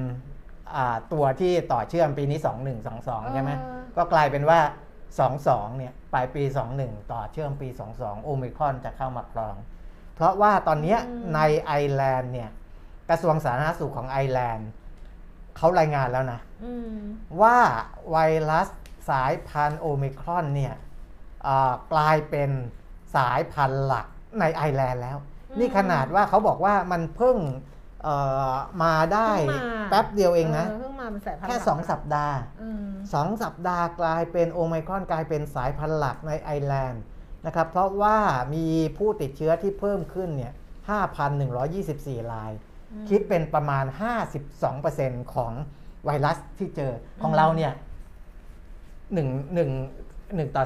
[0.75, 2.39] อ่าตัวที่ต่อเชื่อมปีนี้
[2.85, 4.61] 2122 ใช่ไหมเออก็กลายเป็นว่า
[5.19, 6.43] 22 เนี่ยปลายปี
[6.79, 9.55] 21 ต่อเชื่อมปี 22 โอมิครอนจะเข้ามาครอง
[10.15, 12.51] เพราะว่าตอนเนี้ยอืมในไอร์แลนด์เนี่ย
[13.09, 14.69] กระทรวงสาธารณสุขของไอร์แลนด์
[15.57, 16.99] เขารายงานแล้วนะอืม
[17.43, 17.59] ว่า
[18.11, 18.19] ไว
[18.51, 18.69] รัส
[19.11, 20.75] สายพันธุ์โอมิครอนเนี่ย
[21.47, 22.51] อ่ากลายเป็น
[23.17, 24.07] สายพันธุ์หลัก
[24.41, 25.19] ในไอร์แลนด์แล้ว
[25.51, 27.37] อืมนี่ขนาดว่าเขาบอกว่ามันเพิ่ง
[28.03, 28.17] เอ่
[28.53, 37.03] อมาได้เพิ่งมาแป๊บเดียวเองนะเพิ่งมาเป็นสายพันธุ์แค่หลักสองสัปดาห์อืมสองสัปดาห์กลายเป็นโอไมครอนกลายเป็นสายพันธุ์หลักในไอร์แลนด์
[37.47, 38.19] นะครับ เพราะว่า
[38.55, 38.67] มี
[38.99, 40.53] ผู้ติดเชื้อที่เพิ่มขึ้นเนี่ย
[41.63, 42.53] 5,124 ราย
[42.93, 43.85] อืมคิดเป็นประมาณ
[44.59, 45.53] 52%ของ
[46.05, 47.73] ไวรัสที่เจอของอืมเราเนี่ย
[49.15, 49.71] หนึ่งหนึ่ง
[50.37, 50.65] หนึ่งต่อ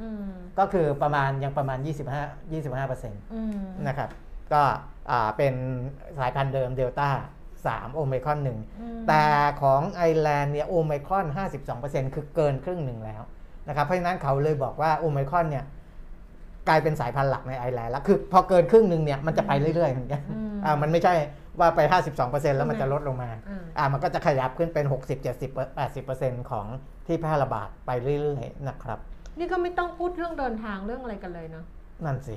[0.00, 4.10] อืม3ก็คือประมาณยังประมาณ 25 25%อืมนะครับ
[4.52, 4.62] ก็
[5.10, 5.54] อ่าเป็น
[6.18, 7.10] สายพันธุ์เดิมเดลต้า
[7.54, 9.24] 3โอไมครอนหนึ่งอืมแต่
[9.62, 11.26] ของไอร์แลนด์เนี่ยโอไมครอน
[11.70, 13.22] 52%คือเกินครึ่งหนึ่งแล้ว
[13.68, 15.64] นะครับ เพราะฉะนั้นเขาเลยบอกว่าโอไมครอนเนี่ย
[16.68, 21.14] กลายเป็นสายพันธุ์หลักในไอร์แลนด์แล้ว คือพอเกินครึ่งหนึ่งเนี่ยมันจะไปเรื่อยๆเหมือนกันอืมอ่ามันไม่ใช่
[21.58, 21.80] ว่าไป
[22.18, 26.66] 52%แล้วมันจะลดลงมาอืมอ่ามันก็จะขยับขึ้นเป็น 60 70 80%ของ
[27.06, 28.98] ที่แพร่ระบาดไปเรื่อยๆนะครับ
[29.38, 31.64] นี่ก็ไม่ต้องพูดเรื่องเดินทางเรื่องอะไรกันเลยเนาะ
[32.04, 32.36] นั่นสิ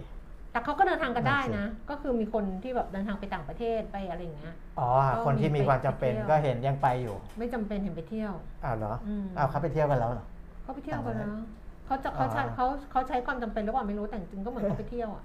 [0.52, 10.26] แต่เขาก็เดินทางกันได้นั่นสินะก็คือมีคนที่แบบเดินทางไปต่างประเทศไปอะไรอย่างเงี้ย อ๋อก็คนที่มีมีไปความจำเป็นเที่ยวก็เห็นยังไปอยู่ ไม่จำเป็นเห็นไปเที่ยว อ้าวเหรออืมอ้าวเขาไปเที่ยวกันแล้วเหรอ
[10.63, 11.61] เขาไปเที่ยวกันต่างประ
[11.99, 15.23] เทศนะเขาจะเขาใช้อ๋อเขาเขาใช้ความจำเป็นหรือเปล่าไม่รู้แต่จริงๆก็เหมือนเขาไปเที่ยวอะ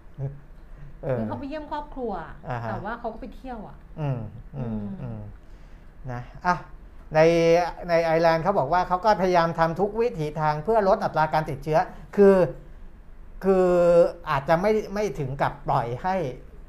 [1.02, 2.12] เออ คือเขาไปเยี่ยมครอบครัว
[2.48, 4.20] อ่าฮะ แต่ว่าเขาก็ไปเที่ยวอะอืม
[4.56, 5.20] อืมอืมอืม
[6.12, 6.56] นะอะ
[7.14, 7.20] ใน
[7.88, 11.78] ในไอร์แลนด์เขาบอกว่าเขาก็พยายามทำทุกวิถีทางเพื่อลดอัตราการติดเชื้อ
[12.16, 12.36] คือ
[13.44, 13.68] คือ
[14.30, 16.14] อาจจะไม่ไม่ถึงกับปล่อยให้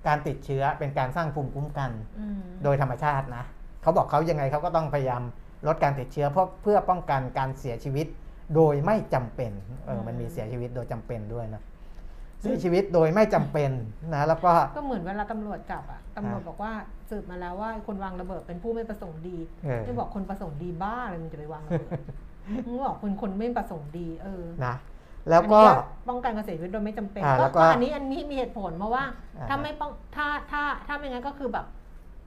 [0.08, 3.44] การติดเชื้อเป็นการสร้างภูมิคุ้มกัน อืมโดยธรรมชาตินะ
[3.82, 5.24] เขาบอกเขายังไงเขาก็ต้องพยายาม
[5.68, 8.08] ลดการติดเชื้อเพราะเพื่อป้องกันการเสียชีวิต
[8.56, 9.52] โดยไม่จำเป็น
[9.86, 11.62] เออมันมีเสียชีวิตโดยจำเป็นด้วยนะ
[12.42, 13.72] เสียชีวิตโดยไม่จำเป็น
[14.14, 16.72] นะแล้วก็ก็เหมือนเวลาตำรวจจับอะตำรวจอ่าบอกว่า
[17.10, 21.92] สืบมาแล้วว่าคนวางระเบิดเป็นผู้ไม่ประสงค์ดีเออที่บอกคนประสงค์ดีบ้าเลยมันจะไปวางระเบิด
[22.66, 24.76] มึงบอกคนคนไม่ประสงค์ดีเออนะ
[25.30, 29.04] แล้วก็อันนี้ป้องกันการเสียชีวิตโดยไม่จำเป็นอ่าแล้วก็ก็อันนี้อันนี้มีเหตุผลเพราะว่า
[29.38, 31.66] อ่าถ้าไม่ป้องถ้าถ้าถ้าไม่งั้นก็คือแบบ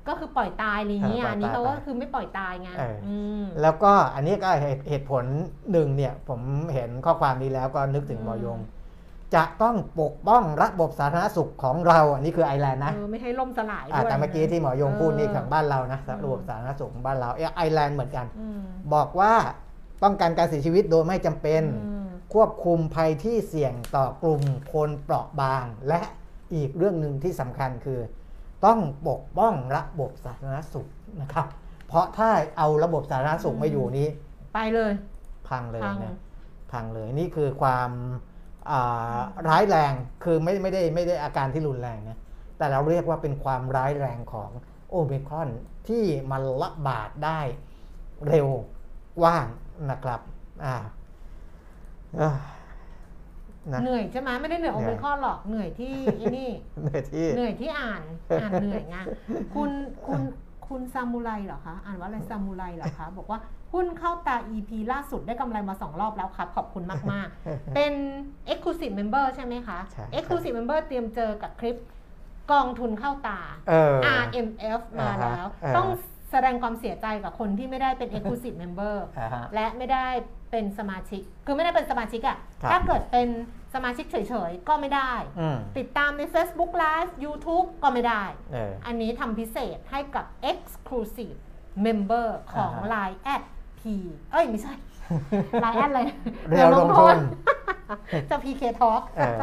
[0.08, 5.24] ก็คือปล่อยตายอะไรอย่างเงี้ยเออปล่อยอันนี้เขาตายก็ไปคือไม่ปล่อยตายไงเอออืมแล้วก็อันนี้ก็เหตุเหตุผล
[5.72, 6.40] หนึ่งเนี่ย ผม
[6.74, 8.58] เห็นข้อความนี้แล้วก็นึกถึงหมอยง
[9.34, 18.60] จะต้องปกป้องระบบสาธารณสุขของเรา อันนี้คือไอร์แลนด์นะเออไม่ให้ล่มสลายอ่าด้วยแต่เมื่อกี้ที่หมอยงพูดนี่เของบ้านเรานะอืมระบบสาธารณสุขของบ้านเราเอ้ยไอร์แลนด์เหมือนกันอืม
[18.94, 19.32] บอกว่า
[20.02, 26.00] ป้องกันการเสียชีวิตโดยไม่จำเป็นอืมควบคุมภัยที่เสี่ยงต่อกลุ่มคนเปราะบาง และ
[26.54, 28.00] อีกเรื่องหนึ่งที่สำคัญคือ
[28.64, 30.86] ต้องปกป้องระบบสาธารณสุข
[31.20, 31.46] นะครับ
[31.86, 34.08] เพราะถ้าเอาระบบสาธารณสุขมาอยู่นี้
[34.54, 34.92] ไปเลย
[35.48, 36.16] พังเลยพังนะ
[36.72, 37.90] พังเลยนี่คือความ
[38.70, 39.18] อ่า
[39.48, 39.92] ร้ายแรง
[40.24, 42.18] คือไม่ไม่ได้ไม่ได้อาการที่รุนแรงนะ
[42.58, 44.50] แต่เราเรียกว่าเป็นความร้ายแรงของ
[44.90, 45.48] โอมิครอน
[45.88, 47.40] ที่มันระบาดได้
[48.28, 48.48] เร็ว
[49.20, 49.46] กว้าง
[49.90, 50.20] นะครับ
[50.64, 50.74] อ่า
[52.16, 52.36] เอ้อ
[53.72, 56.50] นะเหนื่อยใช่ไหมไม่ได้เหนื่อยเหโอนื่เมอยคอนหรอกเหนื่อยที่ไอ้นี่
[56.82, 58.02] เหนื่อยที่เหนื่อยที่อ่าน
[58.40, 58.96] อ่านเหนื่อยไง
[59.54, 59.70] คุณ
[60.06, 60.20] คุณ
[60.68, 63.38] คุณซามูไรเหรอคะอ่านว่าอะไรซามูไรเหรอคะบอกว่า
[63.72, 67.92] หุ้นเข้าตา EP ล่าสุดได้กำไรมาสองรอบแล้วครับ ขอบคุณมาก ๆ เป็น
[68.52, 71.76] Exclusive Member ใช่ไหมคะใช่ Exclusive Member เตรียมเจอกับคลิป
[72.52, 75.88] กองทุนเข้าตาเออ RMF มาแล้วอ่าฮะต้อง
[76.30, 80.06] แสดงความเสียใจกับคนที่ไม่ได้เป็น Exclusive Member อ่าฮะและไม่ได้
[80.50, 83.28] เป็นสมาชิก คือไม่ได้เป็นสมาชิกอะครับถ้าเกิดเป็น
[83.74, 91.38] สมาชิกเฉยๆ ก็ไม่ได้อืมติดตามใน Facebook Live YouTube ก็ไม่ได้เอออันนี้ทำพิเศษให้กับ Exclusive
[91.86, 93.42] Member ของอ่าฮะ Line แอด
[93.78, 93.82] P
[94.32, 94.74] เอ้ย ไม่ใช่
[95.64, 96.06] Line แอดเลย
[96.48, 97.16] เรียวลงทุน
[98.30, 99.42] จะ PK Talk เออ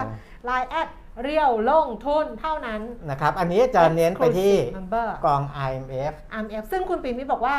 [0.50, 0.89] Line แอด
[1.24, 7.56] เรียวลงทุนเท่านั้นนะครับ อันนี้จะเน้นไปที่ Exclusive Member กอง IMF RMF ซึ่งคุณปีมิตรบอกว่า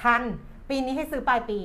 [0.00, 0.22] ทัน
[0.68, 1.60] ปีนี้ให้ซื้อปลายปี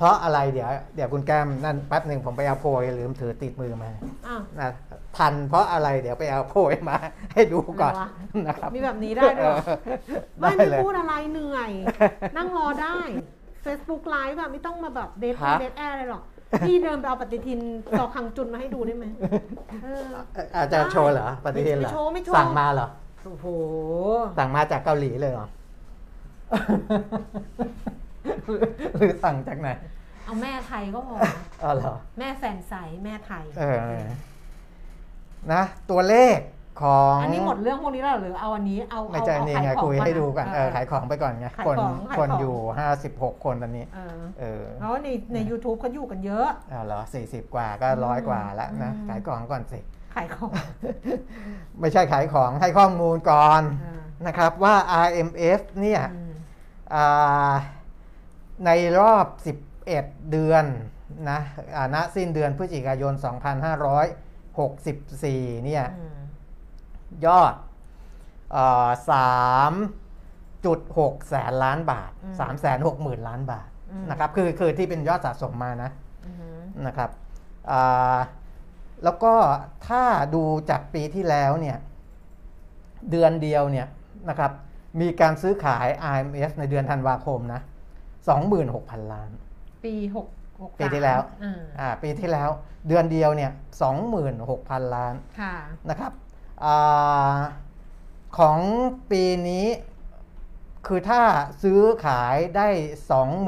[0.00, 3.90] เพราะอะไรเดี๋ยวเดี๋ยวคุณแก้มนั่นแป๊บหนึ่งผมไปเอาโพยลืมถือติดมือมา
[4.26, 4.68] อ้าว นะ
[5.16, 6.96] ทันเพราะอะไรเดี๋ยวไปเอาโพยมา
[7.34, 8.08] ให้ดูก่อนอะไรวะ
[8.46, 9.70] นะครับมีแบบนี้ได้ด้วยเหรอเอ
[10.16, 11.70] อไม่ได้ไม่เลย พูดอะไรเหนื่อย
[12.36, 12.96] นั่งรอได้
[13.64, 16.22] Facebook Live อะไม่ต้องมาแบบเดทฮะ เดทแอร์อะไรหรอก
[16.66, 17.60] พี่เดินไปเอาปฏิทิน
[17.98, 19.04] ต่อคังจุนมาให้ดูได้ไหม
[19.82, 20.04] เออ
[20.56, 22.88] อาจจะโชว์เหรอปฏิทินเหรอไม่โชว์ไม่โชว์ สั่งมาเหรอ
[23.24, 23.46] โอ้โห
[24.38, 25.46] สั่งมาจากเกาหลีเลยเหรอ
[28.96, 29.68] หรือสั่งจากไหน
[30.24, 31.16] เอาแม่ไทยก็พอ
[31.62, 33.64] อ๋อเหรอแม่แฟนไซส์แม่ไทยเอ
[33.96, 34.00] อ
[35.52, 36.38] นะ ตัวเลข
[36.82, 42.56] ของอันนี้หมดเรื่องพวกนี้แล้วเหรอหรือเอาอันนี้เอาไม่ใช่เอานี่ขายไงของคุยก่อนให้ดูกันนะเออขายของไปก่อนไงขายคนของขายคนของอยู่
[43.00, 49.80] 56คนตอนนี้เออเออแล้วในใน YouTube เขาอยู่กันเยอะอ่าเหรอ40กว่าก็ร้อยกว่าแล้วนะอืมขายของก่อนสิ
[50.14, 50.50] ขายของ
[51.80, 54.74] ไม่ใช่ขายของให้ข้อมูลก่อนเออนะครับว่า
[55.06, 56.32] RMF เนี่ยอืม
[56.94, 57.52] อ่า
[58.66, 58.70] ใน
[59.00, 59.26] รอบ
[59.82, 60.64] 11 เดือน
[61.30, 61.40] นะ
[61.76, 63.22] อ่าณสิ้นเดือนพฤศจิกายน 2564
[65.64, 66.18] เนี่ยอืม
[67.26, 67.54] ยอด
[69.10, 69.72] สาม
[70.64, 73.68] จุดหกแสนล้านบาทสามแสนหกหมื่นล้านบาท
[74.10, 75.90] นะครับคือคือที่เป็นยอดสะสมมานะ
[76.26, 77.10] อืมนะครับ
[77.70, 78.18] อ่า
[79.04, 79.34] แล้วก็
[79.88, 80.02] ถ้า
[80.34, 81.78] ดูจากปีที่แล้วเนี่ย
[83.10, 83.86] เดือนเดียวเนี่ย
[84.28, 84.52] นะครับ
[85.00, 87.60] มีการซื้อขาย IMF ในเดือนธันวาคมนะ
[88.28, 89.30] 26,000 ล้าน
[89.84, 90.26] ปีหก
[90.62, 92.50] หกปีที่แล้วอ่าอ่าปีที่แล้ว
[92.88, 93.52] เดือนเดียวเนี่ย
[94.22, 95.54] 26,000 ล้านค่ะ
[95.88, 96.12] นะครับ
[96.64, 97.38] อา
[98.38, 98.58] ของ
[99.10, 99.66] ปีนี้
[100.86, 101.22] คือถ้า
[101.62, 102.68] ซื้อขายได้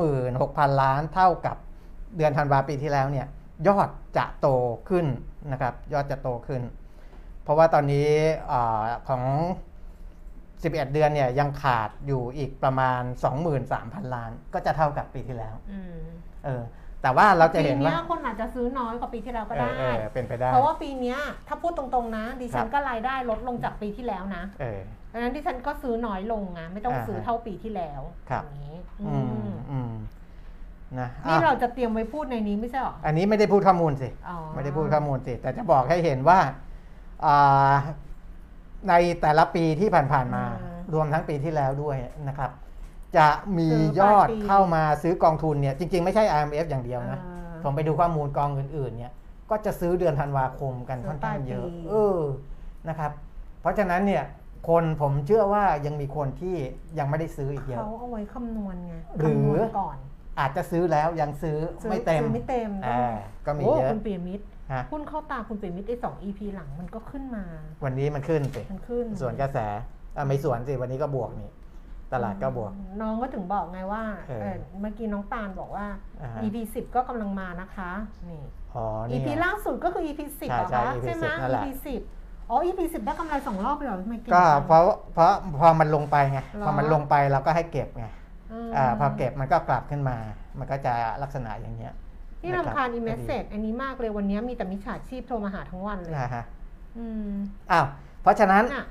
[0.01, 1.57] 26,000 ล้านเท่ากับ
[2.17, 3.27] เดือนธันวาปีที่แล้วเนี่ย
[3.69, 4.49] ยอดจะโต
[4.89, 5.07] ขึ้น
[5.53, 6.63] นะครับ ยอดจะโตขึ้น
[7.43, 8.11] เพราะว่าตอนนี้
[8.53, 9.23] อาของ
[10.63, 13.03] 11 เดือนเนี่ยยังขาดอยู่อีกประมาณ
[13.59, 15.99] 23,000 ล้าน ก็จะเท่ากับปีที่แล้วอืม
[16.45, 16.63] เออ
[17.03, 24.81] แต่ว่าเราจะเห็นปีว่าเนี้ยคนอาจจะซื้อน้อยกว่าปีที่แล้วก็ได้เออเออเป็นไปได้ เพราะว่าปีเนี้ยถ้าพูดตรงๆนะ ดิฉัครันบก็รายได้ลดลงจากปีที่แล้วนะเออ
[25.13, 29.93] ดังนั้นดิฉันก็ซื้อน้อยลงนะไม่ต้องอ่าซื้อเท่าปีที่แล้วครับอย่างนี้อือืมมอืม
[31.01, 36.39] นะนี่อะเราจะเตรียมไว้พูดในนี้ไม่ใช่หรอ อันนี้ไม่ได้พูดข้อมูลสิอ๋อไม่ได้พูดข้อมูลสิ แต่จะบอกให้เห็นว่า
[37.25, 37.75] อ่า
[38.89, 40.45] ในแต่ละปีที่ผ่านๆมา
[40.95, 41.97] รวมทั้งปีที่แล้วด้วย
[42.29, 42.51] นะครับ
[43.17, 43.69] จะมี
[44.01, 49.13] ยอดเข้ามาซื้อกองทุนเนี่ยจริง ๆ ไม่ใช่ IMF อย่างเดียวนะเออผมไปดูข้อมูลกองอื่นๆเนี่ย
[49.51, 52.19] ก็จะซื้อเดือนธันวาคมกันค่อนข้างเยอะปลายปีเออ
[52.89, 53.13] นะครับ
[53.61, 54.25] เพราะฉะนั้นเนี่ย
[54.69, 56.57] คนผมเชื่อว่ายังมีคนที่
[56.99, 59.97] ยังไม่ได้ซื้ออีกเยอะเขาเอาไว้คำนวณไงหรือคำนวณก่อน
[60.39, 63.15] อาจจะซื้อแล้วยังซื้อซื้อไม่เต็มซื้อไม่เต็มอ่า
[63.47, 67.45] ก็มีโอ้เยอะคุณเปียมิตร ฮะหุ้นเข้าตาคุณเปียมิตรไอ้สอง EP หลังมันก็ขึ้นมา
[67.85, 69.59] วันนี้มันขึ้นสิมันขึ้น ส่วนกระแส
[70.17, 71.51] อะไม่ส่วนสิวันนี้ก็บวกนี่
[72.13, 75.87] ตลาดก็บวก น้องก็ถึงบอกไงว่าเออเออเมื่อกี้น้องตาลบอกว่า
[76.21, 77.91] อ่าฮะ EP 10ก็กำลังมานะคะ
[78.29, 78.43] นี่
[78.75, 81.69] อ๋อนี่ EP ไง ล่าสุดก็คือ EP 10ใช่เหรอใช่คะ EP ใช่ไหม 10นั่นแหละ EP
[82.07, 84.83] 10อ๋อ EP 10ได้กำไรสองรอบเลยเหรอทำไมเก่งก็จัง เพราะ
[85.15, 88.09] เพราะพอมันลงไปไงเหรอ พอมันลงไปเราก็ให้เก็บไงม
[88.77, 90.17] อ่าพอเก็บมันก็กลับขึ้นมา
[90.59, 91.93] มันก็จะลักษณะอย่างเงี้ย
[92.43, 96.45] นี่นะรำคาญอีเมสเซก็จอันนี้มากเลยวันนี้มีแต่มิจฉาชีพโทรมาหาทั้งวันเลยนะฮะ
[96.99, 97.31] อืม
[97.71, 97.87] อ้าว
[98.23, 98.87] เพราะฉะนั้นน่ะ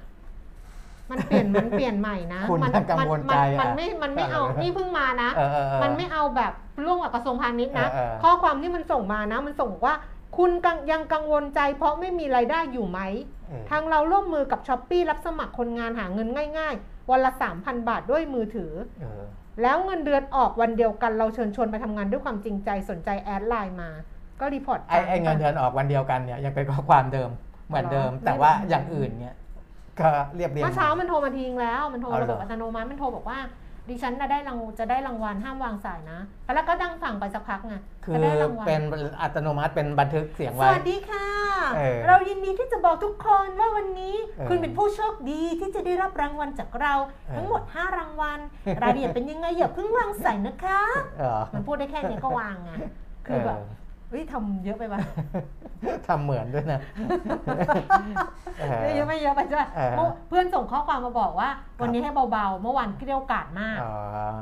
[1.12, 6.54] มันเปลี่ยนมันเปลี่ยนใหม่นะคุณมัยังกังวลใจมันอะไม่มันไม่เอาเออนี่เพิ่งมานะเออเออเออมันไม่เอาแบบ
[6.86, 9.96] ร่วมกับกระทรวงพาณิชย์นะเออเออข้อความที่มันส่งมานะ มันส่งว่า
[10.38, 13.00] คุณกังยังกังวลใจเพราะไม่มีรายได้อยู่ไหม
[13.48, 19.24] เออทางเราร่วมมือกับ Shopee รับสมัครคนงานหาเงินง่าย ๆ วันละ 3,000 บาทด้วยมือถือเออ
[19.62, 23.90] แล้วเงินเดือนออกวันเดียวกันเราเชิญชวนไปทำงานด้วยความจริงใจสนใจ add LINE มา
[24.40, 27.30] ก็ report ไอ้ไอ้เงินเดือนออกวันเดียวกันเนี่ยยังเป็นข้อความเดิม
[27.68, 29.36] เหมือนเดิมเหรอแต่ว่าไม่อย่างอื่นเนี่ย
[30.00, 33.40] ก็เรียบเรียงเมื่อเช้ามันโทรมาทิ้งแล้วมันโทรเอาเหรอระบบอัตโนมัติมันโทรบอกว่า
[33.90, 36.20] ดิฉันน่ะได้รางจะได้รางวัลห้ามวางสายนะ
[36.56, 38.82] แล้วก็ดังฝั่งไปสักพักไงคือจะได้รางวัลเป็น
[39.22, 41.28] อัตโนมัติเป็นบันทึกเสียงสไว้วัสดีค่ะ
[41.76, 48.40] เออเรายินดีที่จะบอกทุกคนว่าวันนี้เออคุณเป็นผู้โชคดีที่จะได้รับรางวัลจากเราเออทั้งหมด 5 รางวัล
[48.82, 50.82] รายละเอียดเป็นยังไงอย่าเพิ่งวางสายนะคะ
[51.20, 52.72] เออมันพูดได้แค่นี้ก็วางไง
[53.28, 53.60] คือแบบ
[54.12, 55.00] เฮ้ยทำเยอะไปปะ
[56.08, 56.80] ทำเหมือนด้วยนะ
[58.60, 61.50] เออเยอะไม่เยอะไปจ้ะเออเพื่อนส่งข้อความมาบอกว่า
[61.82, 63.92] วันนี้ให้เบาๆ เมื่อวานเกลี้ยวกราดมากอ๋อ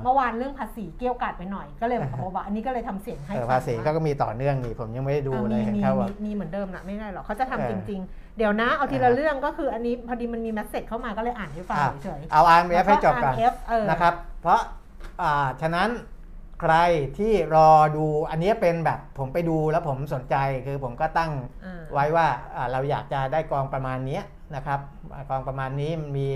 [0.03, 14.60] เมื่อวานเรื่องภาษีเกลี้ยวกราดไปหน่อย ก็เลยแบบเบาๆอันนี้ก็เลยทำเสียงให้เออฟังภาษีว่ก็มีต่อเนื่องนี่ผมยังไม่ได้ดูอะเลยมีเห็นมีเขาว่ามีมีเหมือนเดิมนะไม่ได้หรอกเขาจะทำเออจริง ๆ เดี๋ยวนะเอาทีละเออเรื่องก็คืออันนี้พอดีมันมีแมสเซจเข้ามาก็เลยอ่านให้ฟังอะเฉยเอา RMF ให้จบก่อน RMF เออนะครับ เพราะ
[15.21, 15.89] อ่าฉะนั้น
[16.62, 16.76] ใคร
[17.17, 21.32] ที่รอดูอันนี้เป็นแบบผมไปดูแล้วผมสนใจคือผมก็ตั้ง
[21.65, 24.24] อ่าไว้ว่าอ่าเราอยากจะได้กองประมาณเนี้ย
[24.56, 24.80] นะครับ
[25.13, 26.30] อ่ากองประมาณนี้มันมี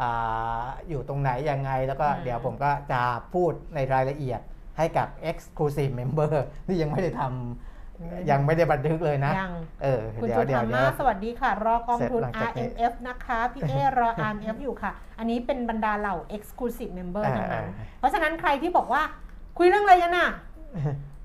[0.00, 3.00] อาอยู่ตรงไหนยังไง แล้วก็อืมเดี๋ยวผมก็จะ
[3.34, 4.40] พูดในรายละเอียด
[4.78, 6.32] ให้กับ Exclusive Member
[6.66, 9.52] ที่ยังไม่ได้ทำยังไม่ได้บันทึกเลยนะยัง
[9.82, 19.02] เออคุณเดี๋ยจุวเดี๋ยธาวเดี๋มายวสวัสดีค่ะ รอกองทุนเสร็จหลังจากนี้ RMF นะคะพี่เอรอ RMF อยู่ค่ะ อันนี้เป็นบรรดาเหล่า Exclusive Member อ่าทั้งนั้นอ่าเพราะฉะนั้นใครที่บอกว่า
[19.58, 20.28] คุยเรื่องอะไรกันน่ะ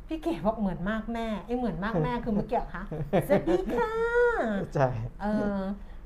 [0.08, 2.84] พี่เก๋บอกเหมือนมากแม่ไอ้เหมือนมากแม่คือเมื่อกี้เหรอคะ
[3.28, 3.92] สวัสดีค่ะ
[4.74, 4.88] ใช่
[5.22, 5.26] เอ
[5.58, 5.62] อ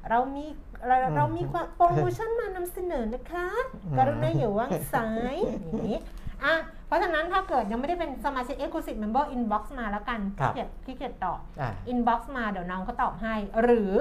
[0.09, 0.45] เรามี
[0.87, 5.35] เราอืมเรามีความโปรโมชั่นมานำเสนอนะคะอืมกรุณาอย่าวางสาย
[5.65, 5.99] อย่างนี้
[6.43, 6.53] อะ
[6.87, 13.93] เพราะฉะนั้นถ้าเกิดยังไม่ได้เป็นสมาชิก Exclusive Member Inbox มาแล้วกันครับขี้เกียจขี้เกียจตอบอ่า Inbox มาเดี๋ยวน้องเขาตอบให้ หรือ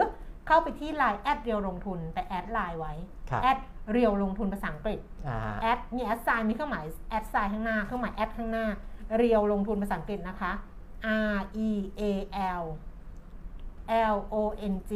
[0.46, 2.94] เข้าไปที่ LINE at Real ลงทุนไป add LINE ไว้
[3.30, 3.58] ครับ at
[3.92, 8.66] Real ลงทุนภาษาอังกฤษอ่า at มี at sign มีเครื่องหมาย at sign ข้างหน้าเครื่องหมาย at ข้างหน้า
[9.16, 10.52] Real ลงทุนภาษาอังกฤษนะคะ
[11.34, 11.70] R E
[12.00, 12.02] A
[12.60, 12.64] L
[14.14, 14.36] L O
[14.72, 14.92] N G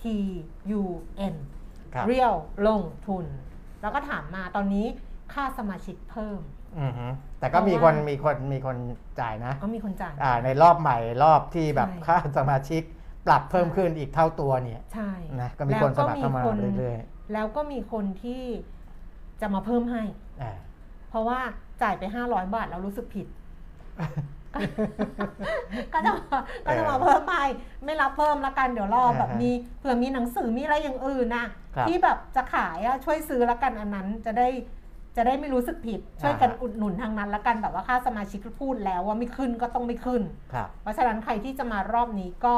[0.00, 0.04] T
[0.80, 0.82] U
[1.32, 1.34] N
[1.94, 2.34] ครับ Real
[2.66, 3.24] ลงทุน
[3.82, 4.86] แล้วก็ถามมาตอนนี้
[5.32, 6.40] ค่าสมาชิกเพิ่ม
[6.80, 7.06] อือฮึ
[7.40, 8.76] แต่ก็มีเพคราะนว่ามีมีคนมีคน
[9.20, 12.82] จ่ายนะ ก็มีคนจ่ายอ่าในรอบใหม่รอบที่แบบใช่ค่าสมาชิก
[13.26, 15.10] ปรับเพิ่มขึ้นอีกเท่าตัวเนี่ยใช่
[15.40, 16.96] นะก็มีคนสมัครเข้ามาแล้วก็เรื่อย
[17.32, 18.42] แล้วก็มีคนที่
[19.40, 20.52] จะมาเพิ่มให้ๆอ่า
[21.08, 21.40] เพราะว่า
[21.82, 23.26] จ่ายไป 500 บาทแล้วรู้สึกผิด
[25.92, 26.22] ก็จะมา
[26.66, 27.34] ก็จะมาเพิ่มไป
[27.84, 34.48] ไม่รับเพิ่มละกันเดี๋ยวรอแบบมีเผื่อมีหนังสือมีอะไรอย่างอื่นนะครับ ที่แบบจะขายอะช่วยซื้อละกันอันนั้นจะได้
[35.16, 42.54] จะได้ไม่รู้สึกผิด ช่วยกันอุดหนุนทางนั้นละกันแบบว่าค่าสมาชิกพูดแล้วว่าไม่ขึ้นก็ต้องไม่ขึ้น ครับ เพราะฉะนั้นใครที่จะมารอบนี้ก็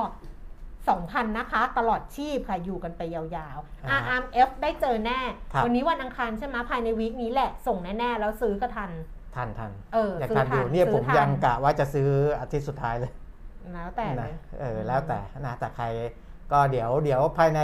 [0.96, 5.20] 2,000 นะคะ ตลอดชีพค่ะ อยู่กันไปยาวๆ อ่า RMF ได้เจอแน่
[5.52, 8.90] ครับ วันนี้วันอังคารใช่ไหมภายใน week นี้แหละ ส่งแน่ๆ แล้วซื้อก็ทัน
[9.36, 12.08] ทันทันเอออยากซื้ทันอยู่ทัเนี่ยซื้ผมทันยังกะว่าจะซื้อ
[12.40, 13.12] อาทิตย์สุดท้ายเลย
[13.74, 15.84] แล้วแต่เลนะย เออแล้วแต่นะแต่ใคร
[16.52, 17.60] ก็เดี๋ยวเดี๋ยวภายใน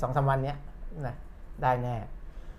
[0.00, 0.56] สองสามวันเนี้ย
[1.06, 1.14] นะ
[1.62, 1.96] ได้แน่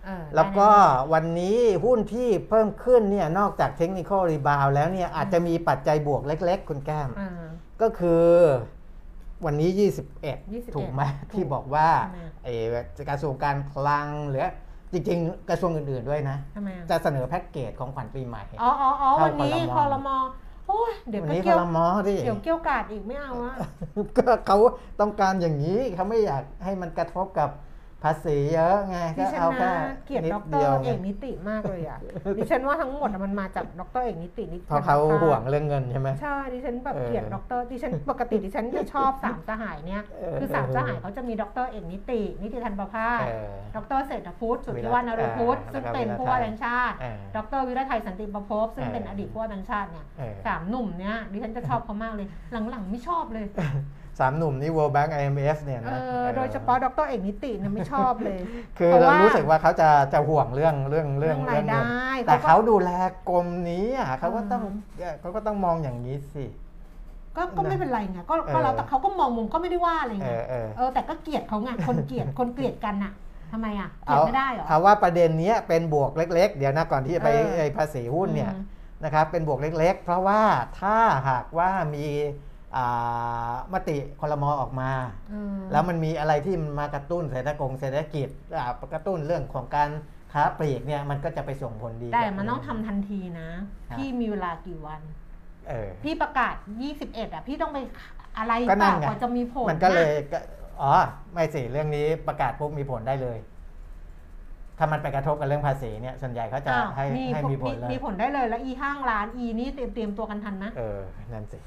[0.06, 7.48] เออแล้วก็ได้วันนี้หุ้นที่เพิ่มขึ้นเนี่ยนอกจาก technical rebound แล้วเนี่ยอาจจะมีปัจจัยบวกเล็ก ๆ คุณแก้ม แน่ๆอ่า
[7.82, 8.26] ก็คือ
[9.46, 9.70] วันนี้
[10.20, 12.54] 21 21ถูกไหมถูกที่บอกว่าทำไมไอ้
[13.10, 14.48] กระทรวงการคลังหรือ
[14.94, 20.18] จริงๆ กระทรวงอื่นๆด้วยนะทำไมอะจะเสนอแพ็กเกจของขวัญปีใหม่ อ๋ออ๋ออ๋อเข้าวันนี้คครอมรมอ
[20.68, 23.56] โอ้ยเดี๋ยววันก็นี้คเกี่อยวรมอที่เดี๋ยวเกี่ยวกาดอีกไม่เอาอะ
[24.18, 24.58] ก็เขา
[25.00, 27.50] ต้องการอย่างนี้เขาไม่อยากให้มันกระทบกับ
[28.04, 32.00] ภาษีเยอะไงดิก็ฉันเอาแค่นะเกลียดนิดดรเดียวเอไงกนิติมากเลยอะ
[32.38, 52.28] ดิฉันว่าทั้งหมดอะมันมาจากดรเอกนิตินิติเพราะเขาห่วงเรื่องเงินใช่ไหม ใช่ดิฉันแบบเออเกลียดดรดิฉันปกติดิฉันจะชอบสามสหายเนี่ยเออ คือสามสหายเขาจะมีดรเอกนิติ นิติธันประภาสเออดรเศรษฐพุทธสุทธิวานรุพุทธเออซึ่งแล้วก็เป็นวิรผู้ว่าไทยแบงค์ชาติเออดรวิรไทยสันติประภพซึ่งเออเป็นอดีตผู้ว่าแบงค์ชาติเนี่ยเออ สามหนุ่มเนี่ยดิฉันจะชอบเขามากเลย
[52.70, 53.46] หลังๆไม่ชอบเลย
[54.20, 58.40] สามหนุ่มนี่ World Bank IMF เนี่ยเอนะอเออโดยเฉพาะดรเอกนิติเนี่ยไม่ชอบเลย
[58.78, 62.90] คือเพราะเราว่ารู้สึกว่าเขาจะจะห่วงเรื่องเรื่องเรื่องเรื่องรายได้เงินแต่เขาก็เขาดูแล
[63.30, 66.46] กรมนี้อะเขาก็ต้องอืมเขาก็ต้องมองอย่างนี้สิ
[67.38, 73.14] ก็ก็ไม่เป็นไรไงก็ก็เออแล้วแต่เขาก็มองมุมก็ไม่ได้ว่าอะไรเอไงอเออเออแต่ก็เกลียดเขาไงคนเกลียดคนเกลียดกันน่ะ
[73.52, 78.64] ทำไมอะเกลียดไม่ได้เหรอเอาว่าประเด็นเนี้ยเป็นบวกเล็ก ๆ เดี๋ยวนะก่อนที่จะไปเออไอ้ภาษีหุ้นเนี่ยอืม
[79.04, 80.42] นะครับเป็นบวกเล็ก ๆ เพราะว่า
[80.82, 80.98] ถ้า
[81.30, 82.53] หากว่ามีอ่า
[83.74, 84.92] มติคลมออกมา
[85.30, 89.90] เออแล้วมันมีอะไรที่มันมากระตุ้นเศรษฐกงเศรษฐกิจอ่ากระตุ้นเรื่องของการ
[90.34, 93.50] ค้าปลีกเนี่ยมันก็จะไปส่งผลดี แต่กับมันต้องทำทันทีนะ
[93.90, 95.02] ครับพี่มีเวลากี่วัน
[95.70, 96.56] เออพี่ประกาศ
[96.96, 97.78] 21 อะ พี่ต้องไป
[98.38, 100.40] อะไรก็เปนั่ล่านไงกว่าจะมีผลมันก็เลยะก็
[100.82, 100.94] อ๋อ
[101.34, 103.38] ไม่สิ เรื่องนี้ประกาศปุ๊บมีผลได้เลย
[104.78, 111.00] ถ้ามันไปกระทบกับเรื่องภาษีเนี่ยส่วนใหญ่เขาจะอ้าวให้นี่ให้มีผลเลยมีผลได้เลยแล้วอีห้างร้านอีนี่เตรียมเตรียมตัวกันทันนะเออ
[111.34, 111.60] นั่นสิ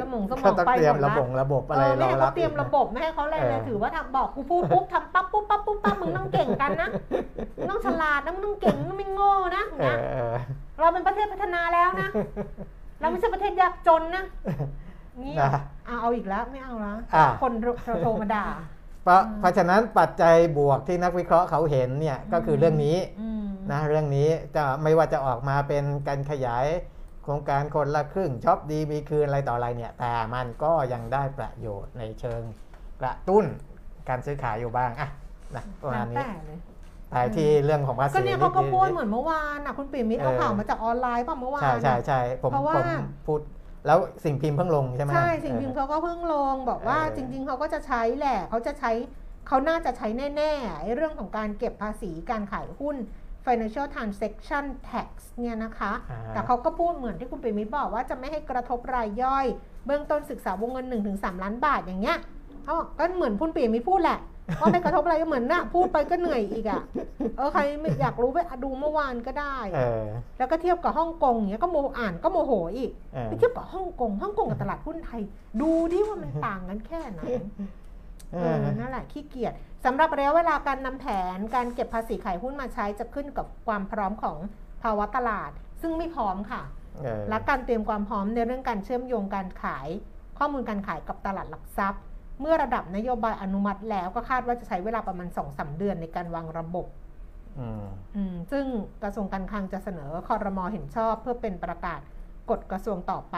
[0.00, 6.88] สมองสมเขาองต้องไปเตรีหยมมดระละบบระบบอะไรเออรไม่อให้รัเขาบเตรียมอีกนะระบบไม่ให้เขาอะไรเลยเออถือว่าทำบอกกูพูดปุ๊บทำปั๊บปุ๊บปั๊บปุ๊บปั๊บมึงต้องเก่งกันนะ
[7.56, 10.34] มึงต้องฉลาดนะมึงต้องเก่งมึงไม่โง่นะเอนะอเออ
[10.80, 12.08] เราเป็นประเทศพัฒนาแล้วนะ
[13.00, 14.24] เราไม่ใช่ประเทศยากจนนะ
[15.22, 15.50] นี่นะ
[15.86, 17.52] เอาเอาอีกแล้วไม่เอาแล้วอะคน
[18.02, 18.46] โทรมาด่า
[19.04, 26.66] เพราะอืมเพราะฉะนั้นปัจจัยบวกที่นักวิเคราะห์เขาเห็นเนี่ยก็คือเรื่องนี้อืมนะเรื่องนี้จะไม่ว่าจะออกมาเป็นการขยาย
[27.22, 32.42] โครงการคนละครึ่งช็อปดีมีคืนอะไรต่ออะไรเนี่ยแต่มันก็ยังได้ประโยชน์ในเชิง
[33.00, 33.44] กระตุ้น
[34.08, 35.08] การซื้อขายอยู่บ้างอะ
[35.56, 36.58] นะประมาแล้ณวนี้แต่เลย
[37.10, 43.40] ไปที่เรื่องของภาษีก็เนี่ยเขาก็ดพูดเหมือนเมื่อวานนะคุณปิ่มมิตรเออเอาข่าวมาจากออนไลน์ป่ะเมื่อวานใช่ใช่น่ะใช่ผมเพราะว่าผมพูด
[43.86, 48.92] แล้วสิ่งพิมพ์เพิ่งลงใช่ไหมใช่สิ่งพิมพ์เขาก็เพิ่งลงบอกว่าเออจริง ๆเขาก็จะใช้แหละเขาจะใช้
[49.48, 52.96] เขาน่าจะใช้แน่ๆไอ้เรื่องของการเก็บภาษีการขายหุ้น
[53.46, 59.46] financial transaction tax เนี่ยนะคะอ่าแต่เขาก็พูดเหมือนที่คุณปิ่มมิตรบอกว่าจะไม่ให้กระทบรายย่อย
[59.86, 62.18] เบื้องต้นศึกษาวงเงิน 1-3 ล้านบาทอย่างเงี้ย
[62.64, 64.20] เขาบอกก็เหมือนคุณปิ่มมิตรพูดแหละ
[64.60, 66.82] ว่าไม่กระทบอะไรก็เหมือนน่ะพูดไปก็เหนื่อยอีกอะ
[67.36, 70.04] เออใครไม่อยากรู้ไปดูเมื่อวานก็ได้เออ
[70.38, 75.22] แล้วก็เทียบกับฮ่องกงอย่างเงี้ยก็โมอ่านก็โมโหอีกเออไปเทียบกับฮ่องกงฮ่องกงกับตลาดหุ้นไทย
[75.60, 77.20] ดูดิว่ามันต่างกันแค่ไหน
[78.32, 79.52] เอเอออนั่นแหละขี้เกียจ
[79.84, 81.06] สำหรับระยะเวลาการนำแผ
[81.36, 84.36] นการเก็บภาษีขายหุ้นมาใช้จะขึ้นกับความพร้อมของ
[84.82, 86.62] ภาวะตลาด ซึ่งไม่พร้อมค่ะ
[87.02, 89.88] เออและการเตรียมความพร้อมในเรื่องการเชื่อมโยงการขาย
[90.38, 92.02] ข้อมูลการขายกับตลาดหลักทรัพย์
[92.40, 96.86] เมื่อระดับนโยบายอนุมัติแล้วก็คาดว่าจะใช้เวลาประมาณ2อสเดือนในการวางระบบ
[97.58, 97.84] อืม
[98.16, 98.64] อืมซึ่ง
[99.02, 102.00] กระทรวงการคลังจะเสนอคอรมอเห็นชอบเพื่อเป็นประกาศ
[102.50, 103.36] กฎกระทรวงต่อไป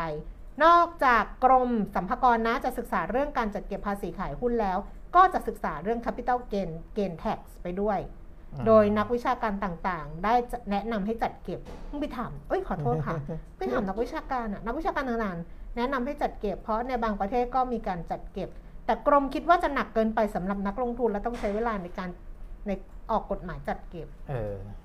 [0.64, 4.78] นอกจากกรมสัมภากรนะจะศึกษาเรื่องการจัดเก็บภาษีขายหุ้นแล้ว
[5.16, 7.98] ก็จะศึกษาเรื่อง capital gain gain tax ไปด้วย
[8.66, 10.34] โดยนักวิชาการต่างๆ ได้
[10.70, 13.16] แนะนำให้จัดเก็บมึงไปถามเอ้ยขอโทษค่ะ
[13.57, 18.48] ไปถามนักวิชาการอะนักวิชาการต่างๆแนะนำให้จัดเก็บ เพราะในบางประเทศก็มีการจัดเก็บ
[18.86, 22.09] แต่กรมคิดว่าจะหนักเกินไปสำหรับนักลงทุนและต้องใช้เวลาในการ
[22.66, 22.70] ใน
[23.11, 24.76] ออกกฎหมายจัดเก็บ เอออะ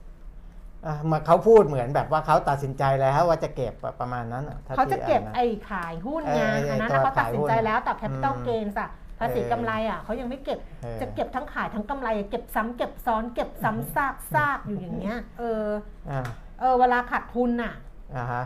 [1.11, 15.65] มาเขาพูดเหมือนแบบว่าเขาตัดสินใจแล้วว่าจะเก็บประมาณนั้นถ้เขาจะเก็บที่อ่านนะไอ้ขายหุ้นไงเออไอ้อันนั้นตัวน่ะเขาตัดสินใจขายหุ้นแล้วแต่ capital อืม gain อะภาษีเออกำไรอะเขายังไม่เก็บเออจะเก็บทั้งขายทั้งกำไรอะเก็บซ้ำเก็บซ้อนเก็บซ้ำซากซากอยู่อย่างเงี้ย เออ
[16.09, 16.21] อ่า
[16.59, 17.73] เออเวลาขาดทุนอะ
[18.15, 18.43] อ่าฮะ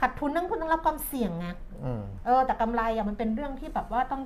[0.00, 1.46] ขาดทุนนั่งคุณต้องรับความเสี่ยงไง
[1.84, 4.22] อืมเออแต่กำไรอะมันเป็นเรื่องที่แบบว่าต้อง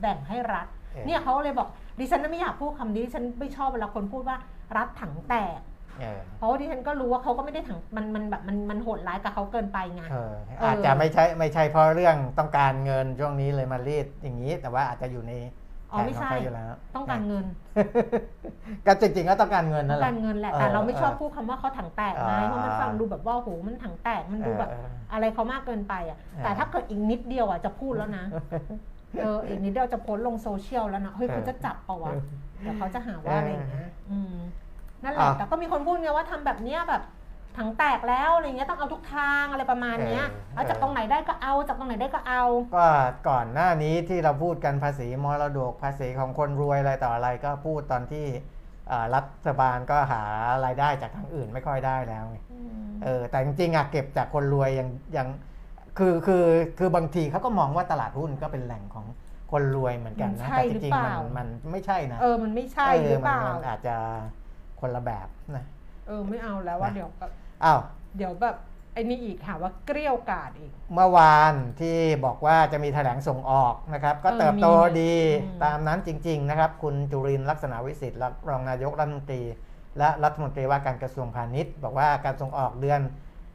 [0.00, 1.68] แบ่งให้รัฐเออเนี่ยเขาเลยบอก
[1.98, 4.36] ดิฉันน่ะไม่อยากพูดคำนี้ดิฉันไม่ชอบเวลาคนพูดว่า
[4.76, 5.60] รัฐถังแตก
[6.00, 10.32] เออเพราะว่าดิฉันก็รู้ว่าเขาก็ไม่ได้ถังมันมันแบบมันมันโหดร้ายกับเขาเกินไปไงเออ
[10.62, 15.32] อาจจะไม่ใช่ไม่ใช่เพราะเรื่องต้องการเงินช่วงนี้เลยมารีดอย่างนี้ แต่ว่าอาจจะอยู่ใน
[15.92, 17.44] อ๋อแผนไม่ของใช่เขาอยู่แล้วต้องการเงิน
[18.86, 28.24] ก็จริงๆก็ต้องการเงินต้นั่อนงแหละการเงินแหละเออแต่เราไม่ชอบเออพูดคำว่าเขาถังแตกไงอ่าเพราะมันฟังดูแบบว่าโหมันถังแตกมันดูแบบเอออะไรเขามากเกินไปอะเออแต่ถ้าเกิดอีกนิดเดียวอะจะพูดแล้วนะ
[29.22, 32.14] เอออีกนิดเดียวจะโพสต์ลงโซเชียลแล้วนะเฮ้ยเขาจะจับเปล่าวะ
[32.60, 34.34] เดี๋ยวเขาจะหาว่าอะไรอย่างเงี้ยอืม
[35.04, 37.02] นั่นแหละ อะ แต่ก็มีคนพูดไงว่าทำแบบเนี้ยแบบ
[37.58, 42.42] ถังแตกแล้วอะไรเงี้ยต้องเอาทุกทางอะไรประมาณเนี้ยเออเอาจากตรงไหนได้ก็เอาจากตรงไหนได้ก็เอา
[42.76, 42.86] ก็
[43.28, 48.26] ก่อนหน้านี้ที่เราพูดกันภาษีมรดกภาษีของคนรวยอะไรต่ออะไรก็พูดตอนที่
[48.90, 50.22] อ่ารัฐบาลก็หา
[50.64, 52.38] รายได้จากทางอื่นไม่ค่อยได้แล้วไง
[53.04, 55.28] เออแต่จริงๆอะเก็บจากคนรวยยังยัง
[55.98, 56.44] คือคือ
[56.78, 59.06] คือบางทีเขาก็มองว่าตลาดหุ้นก็เป็นแหล่งของ
[59.52, 63.96] คนรวยเหมือนกันมันนะใช่แต่จหรือริงเปๆมัล่านมันไม่ใช่นะเออมันไม่ใช่หรือเปล่า มันอาจจะ
[64.80, 65.64] คนละแบบนะ
[66.06, 67.30] เออไม่เอาแล้วว่านะเดี๋ยวแบบ
[67.64, 67.80] อ้าว
[68.16, 68.56] เดี๋ยวแบบ
[68.94, 79.42] ไอ้นี่อีกค่ะว่าเกลี้ยวกราดอีก เมื่อวานที่บอกว่าจะมีแถลงส่งออกนะครับ ก็เออเติบโตมีดีอืมตามนั้นจริง ๆ นะครับ คุณจุรินทร์ลักษณะวิสิทธิ์รองนายกรัฐมนตรี
[79.98, 83.00] และรัฐมนตรีว่าการกระทรวงพาณิชย์ บอกว่าการส่งออกเดือน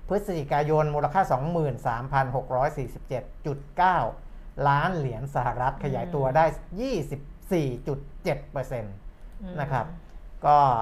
[0.08, 1.22] พฤศจิกายนมูลค่า
[3.90, 6.46] 23,647.9 ล้านเหรียญสหรัฐขยายตัวได้
[7.62, 9.86] 24.7%นะครับ
[10.46, 10.82] ก็อ่า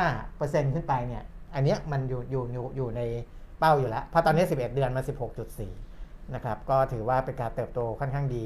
[0.00, 1.22] 15%ขึ้นไปเนี่ย
[1.54, 3.00] อันเนี้ยมันอยู่อยู่อยู่อยู่ใน
[3.58, 5.02] เป้าอยู่แล้ว เพราะตอนนี้ 11 เดือนมา
[5.46, 5.83] 16.4
[6.34, 8.44] นะครับก็ถือว่าเป็นการเติบโตค่อนข้างดี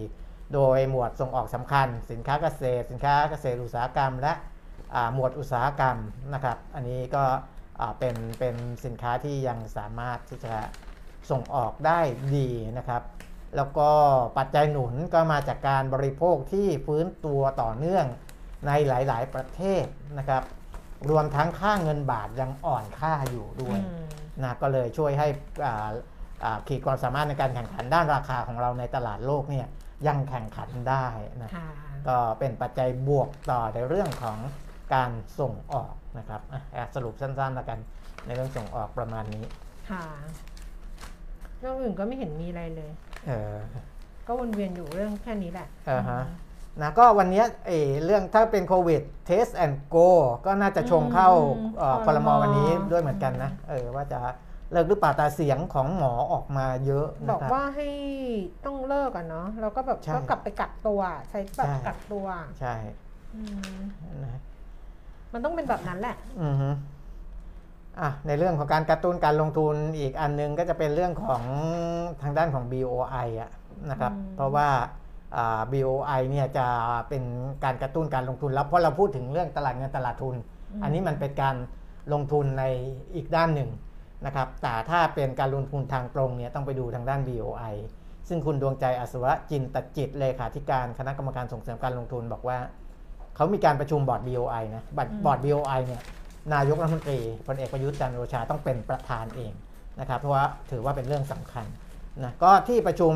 [0.55, 4.33] โดยหมวดส่งออกสำคัญ สินค้าเกษตร สินค้าเกษตรอุตสาหกรรม และ
[4.95, 5.97] อ่าหมวดอุตสาหกรรม
[6.35, 7.25] นะครับ อันนี้ก็
[7.81, 8.55] อ่าเป็นเป็น
[8.85, 10.55] สินค้าที่ยังสามารถที่จะ
[11.31, 12.01] ส่งออกได้
[12.37, 12.49] ดี
[12.79, 13.03] นะครับ
[13.57, 13.91] แล้วก็
[14.39, 18.07] ปัจจัยหนุนก็มาจากการบริโภคที่ฟื้นตัวต่อเนื่อง
[18.67, 19.85] ในหลาย ๆ ประเทศ
[20.19, 20.43] นะครับ
[21.11, 24.05] รวมทั้งค่าเงินบาทยังอ่อนค่าอยู่ด้วยอืม
[24.43, 25.29] นะก็เลยช่วยให้
[25.65, 25.91] อ่าอ่า
[26.69, 29.67] ขีดความสามารถในการแข่งขันด้านราคาของเราในตลาดโลกเนี่ย
[30.07, 31.07] ยังแข่งขันได้
[31.43, 31.69] นะค่ะ
[32.09, 34.39] ก็เป็นปัจจัยบวกต่อในเรื่องของ
[34.95, 37.79] การส่งออกนะครับอะอะสรุปสั้นๆแล้วกัน
[38.27, 39.45] ในเรื่องส่งออกประมาณนี้
[39.91, 40.05] ค่ะ
[41.61, 42.91] เรื่องอื่นก็ไม่เห็นมีอะไรเลย
[43.27, 43.57] เออ
[44.27, 46.23] ก็วนเวียนอยู่เรื่องแค่นี้แหละอ่าฮะ
[46.81, 50.09] นะก็วันเนี้ยเออเรื่องถ้าเป็นโควิด Test and Go
[50.47, 51.31] ก็น่าจะชงเข้า
[51.79, 54.21] เอ่ออืมคอรมอครมวันนี้ด้วยเหมือนกันนะเออว่าจะ
[54.73, 57.89] เลิกหรือเปล่าแต่เสียงของหมอออกมาเยอะบนะอกครับว่าให้
[58.67, 61.01] ต้องเลิกอะเนาะแล้วก็แบบใช่ก็กลับไปกักตัว
[61.31, 62.27] ใช้แบบใช่ กักตัว
[62.61, 62.75] ใช่
[63.35, 63.43] อื
[63.75, 63.79] ม
[64.25, 64.41] นะ
[65.33, 66.71] มันต้องเป็นแบบนั้นแหละ อือฮึ
[68.01, 71.43] อะในเรื่องของการกระตุ้นการลงทุนอีกอันหนึงก็จะเป็นเรื่องของ
[72.23, 73.51] ทางด้านของ BOI อะ
[73.91, 74.69] นะครับ อืม เพราะว่า
[75.37, 76.67] อ่า BOI เนี่ยจะ
[77.09, 77.25] เป็น
[77.65, 80.35] การกระตุ้นการลงทุนแล้วเพราะเราพูดถึงเรื่องตลาดเงินตลาดทุน
[80.83, 81.57] อันนี้มันเป็นการ
[82.13, 82.65] ลงทุนใน
[83.15, 83.71] อีกด้านหนึ่ง
[84.27, 87.75] นะครับแต่ถ้าเป็นการลงทุนทางตรงเนี่ยต้องไปดูทางด้าน BOI
[88.29, 92.59] ซึ่งคุณดวงใจอัศวะจินตจิตเลขาธิการคณะกรรมการส่งเสริมการลงทุนบอกว่า
[93.37, 96.03] เขามีการประชุมบอร์ด BOI นะบอร์ดอืมบอร์ด BOI เนี่ย
[96.55, 99.53] นายกรัฐมนตรีพลเอกประยุทธ์จันทร์โอชาต้องเป็นประธานเอง
[100.01, 101.67] นะครับเพราะว่าถือว่าเป็นเรื่องสำคัญ
[102.25, 103.15] นะก็ที่ประชุม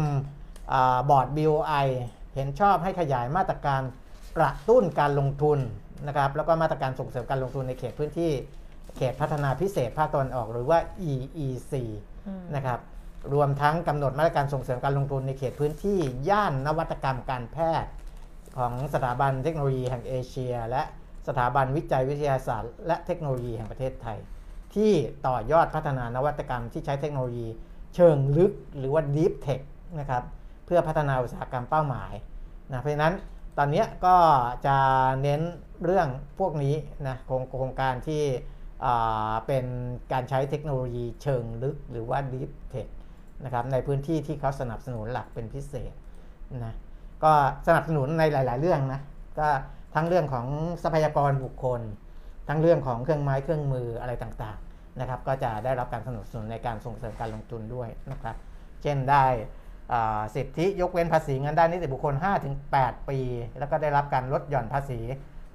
[0.73, 1.87] อาบอร์ด BOI
[2.35, 3.83] เห็นชอบให้ขยายมาตรการ
[4.39, 5.59] กระตุ้นการลงทุน
[6.09, 8.33] นะครับแล้วก็มาตรการส่งเสริมการลงทุนในเขตพื้นที่
[8.97, 10.79] เขตพัฒนาพิเศษภาคตะวันออกหรือว่า
[11.11, 11.73] EEC
[12.27, 12.81] อืมนะครับ
[13.35, 17.91] รวมทั้งกำหนดมาตรการส่งเสริมการลงทุนในเขตพื้นที่ย่านนวัตกรรมการแพทย์
[18.57, 20.83] ของสถาบันเทคโนโลยีแห่งเอเชีย และ
[21.29, 24.19] สถาบันวิจัยวิทยาศาสตร์ และเทคโนโลยีแห่งประเทศไทย
[24.75, 24.93] ที่
[25.27, 27.49] ต่อยอดพัฒนานวัตกรรมที่ใช้เทคโนโลยี
[27.95, 29.63] เชิงลึกหรือว่า Deep Tech
[30.01, 30.23] นะครับ
[30.67, 32.13] เพื่อพัฒนาอุตสาหกรรมเป้าหมาย
[32.71, 33.15] นะเพราะฉะนั้น
[33.59, 34.17] ตอนนี้ก็
[34.67, 34.77] จะ
[35.23, 35.41] เน้น
[35.85, 36.75] เรื่องพวกนี้
[37.07, 38.51] นะโครงโครงการที่อ่า
[39.47, 39.65] เป็น
[40.13, 42.89] การใช้เทคโนโลยีเชิงลึกหรือว่า Deep Tech
[43.45, 45.93] นะครับในพื้นที่ที่เขาสนับสนุนหลักเป็นพิเศษ
[46.65, 46.75] นะ
[47.25, 47.33] ก็
[47.67, 49.01] สนับสนุนในหลาย ๆ เรื่องนะ
[49.39, 49.49] ก็
[49.95, 50.47] ทั้งเรื่องของ
[50.83, 51.81] ทรัพยากรบุคคล
[52.49, 58.37] ทั้งเรื่องของเครื่องไม้เครื่องมืออะไรต่าง ๆ นะครับ ก็จะได้รับการสนับสนุนในการส่งเสริมการลงทุนด้วยนะครับ
[58.83, 59.25] เช่นได้
[60.35, 62.15] สิทธิยกเว้นภาษีเงินได้นิติบุคคล
[62.61, 63.19] 5-8 ปี
[63.59, 65.01] แล้วก็ได้รับการลดหย่อนภาษี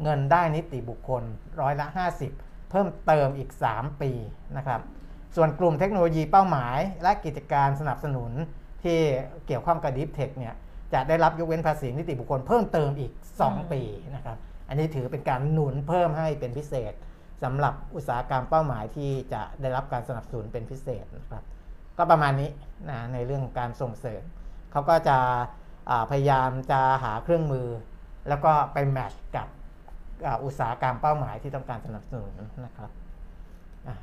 [0.04, 1.24] เงินได้นิติบุคคล
[1.62, 4.12] ร้อยละ 50 เพิ่มเติมอีก 3 ปี
[4.58, 4.82] นะครับ
[5.36, 8.32] ส่วนกลุ่มเทคโนโลยีเป้าหมาย และกิจการสนับสนุน
[8.84, 8.98] ที่
[9.48, 10.56] เกี่ยวข้องกับดิฟเทคเนี่ย
[10.94, 13.12] จะได้รับยกเว้นภาษีนิติบุคคลเพิ่มเติมอีก
[13.42, 13.82] 2 ปี
[14.16, 14.38] นะครับ
[14.68, 16.94] อันนี้ถือเป็นการหนุนเพิ่มให้เป็นพิเศษ
[17.44, 21.44] สำหรับอุตสาหกรรมเป้าหมายที่จะได้รับการสนับสนุนเป็นพิเศษนะครับ
[21.98, 22.50] ก็ประมาณนี้
[22.90, 24.22] นะในเรื่องของการส่งเสริม
[24.72, 25.18] เขาก็จะ
[25.90, 27.68] อ่าพยายามจะหาเครื่องมือ
[28.30, 29.48] แล้วก็ไปแมทช์กับ
[30.26, 32.32] อ่าอุตสาหกรรมเป้าหมายที่ต้องการสนับสนุน
[32.66, 32.90] นะครับ
[33.88, 33.96] อะ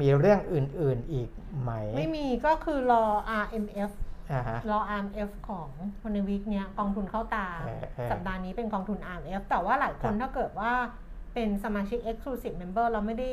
[0.00, 1.28] มีเรื่องอื่น ๆอีก
[1.60, 3.04] ไหม ไม่มีก็คือรอ
[3.42, 3.90] RMF
[4.32, 5.68] อ่าฮะรอ RMF ของ
[6.00, 10.72] คนในวีคเนี้ยกองทุนเข้าตาเออเออสัปดาห์นี้เป็นกองทุน RMF แต่ว่าหลายคนครับถ้าเกิดว่า
[11.34, 13.30] เป็นสมาชิก Exclusive Member เราไม่ได้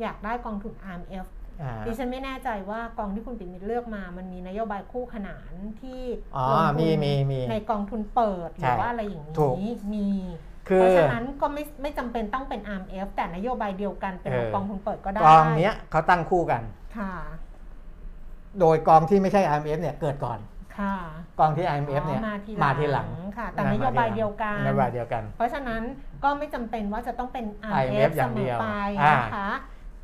[0.00, 1.26] อยากได้กองทุน RMF
[1.62, 6.02] อ่าดิฉันไม่แน่ใจว่ากองที่คุณปิ่นมิตรเลือกมา มันมีนโยบายคู่ขนานที่
[6.36, 16.62] อ๋อลงทุนมีมีมีในกองทุนเปิดหใช่รือว่าอะไรอย่างถูกนี้มีคือ เพราะฉะนั้นก็ไม่ไม่จำเป็นต้องเป็น RMF แต่นโยบายเดียวกันเป็นเออกองทุนเปิดก็ได้กองเนี้ยเขาตั้งคู่กัน
[16.98, 17.14] ค่ะ
[18.60, 20.38] โดยกองที่ไม่ใช่ IMF เนี่ยเกิดก่อน
[20.78, 20.94] ค่ะ
[21.40, 23.08] กองที่ IMF เนี่ยอ๋อมาทีมาทีหลัง
[23.38, 25.82] ค่ะ แต่นโยบายเดียวกันนโยบายเดียวกัน เพราะฉะนั้น
[26.24, 27.44] ก็ไม่จำเป็นว่าจะต้องเป็น
[27.80, 28.66] IMF RMF อย่าเสงมเดีอยวไป
[29.00, 29.48] อ่านะคะ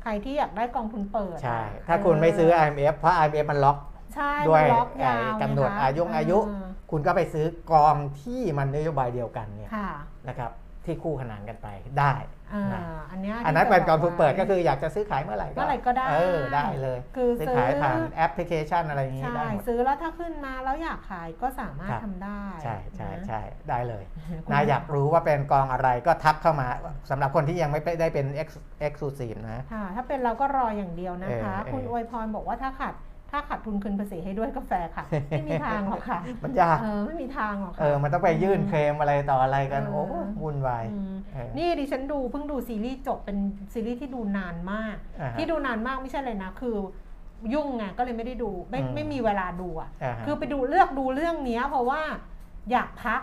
[0.03, 3.77] ใครที่อยากได้กองทุนเปิดใช่อะถ้าคุณไม่ซื้อเ IMF เพราะ IMF มันล็อก
[4.15, 9.89] ใช่ด้วยมันล็อกยาวไอ้กำหนดไงคะอายุอายุเออ คุณก็ไปซื้อกองที่มันนโยบายเดียวกันเนี่ยค่ะ
[10.27, 10.51] นะครับ
[10.85, 11.67] ที่คู่ขนานกันไป
[11.99, 12.13] ได้
[12.53, 12.81] อ่านะ
[13.11, 24.03] อันเนี้ยอันนั้นที่เป็นจะกองทุนเปิดไว้ก็คืออยากจะซื้อขายเมื่อไหร่เมื่อไหร่ก็ได้เออได้เลย คือซื้อซื้อขายผ่านแอปพลิเคชันอะไรอย่างนี้ใช่ได้หมดซื้อแล้วถ้าขึ้นมาแล้วอยากขายก็สามารถครับทำได้ ใช่ใช่นะใช่ได้เลย
[24.45, 26.67] คุณนะอยากรู้ว่าเป็นกองอะไรก็ทักเข้ามา
[27.09, 32.93] สำหรับคนที่ยังไม่ได้เป็น ex- exclusive นะค่ะถ้าเป็นเราก็รออย่างเดียวนะคะเออเออคุณอวยพรบอกว่าถ้าขาด
[33.31, 40.01] ถ้าขาดทุนคืนภาษีให้ด้วยกาแฟค่ะ ไม่มีทางหรอกค่ะ มันยากเออไม่มีทางหรอกค่ะเออมันต้องไปยื่นเคลมอะไรต่ออะไรกันเออโอ้
[40.41, 43.37] วุ่นวายอืมเออนี่ดิฉันดูเพิ่งดูซีรีส์จบเป็น
[43.73, 46.75] ซีรีส์ที่ดูนานมากอ่าฮะที่ดูนานมากไม่ใช่เลยนะ คือ
[47.53, 52.01] ยุ่งไงก็เลยไม่ได้ดูไม่อืมไม่มีเวลาดูอะอ่าฮะคือไปดูเลือกดูเรื่องเนี้ยเพราะว่า
[52.71, 53.21] อยากพัก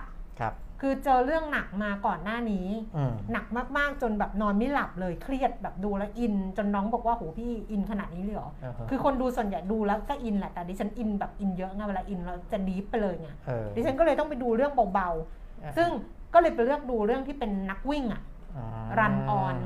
[0.81, 15.89] ครับคือเจอเรื่องหนักมาก่อนหน้านี้อืมหนักมากๆจนแบบนอนไม่หลับเลยเครียดแบบดูแล้วอิน จนน้องบอกว่าโหพี่อินขนาดนี้เลยเหรออ่าฮะคือคนดูส่วนใหญ่ดูแล้วก็อินแหละแต่ดิฉันอินแบบอินเยอะไงเวลาอินเราจะ deep ไปเลยไงเออดิฉันก็เลยต้องไปดูเรื่องเบาๆ ซึ่ง
[16.35, 18.23] ก็เลยไปเลือกดูเรื่องที่เป็นนักวิ่งอะ
[18.57, 18.65] อ๋อ
[18.99, 19.57] Run on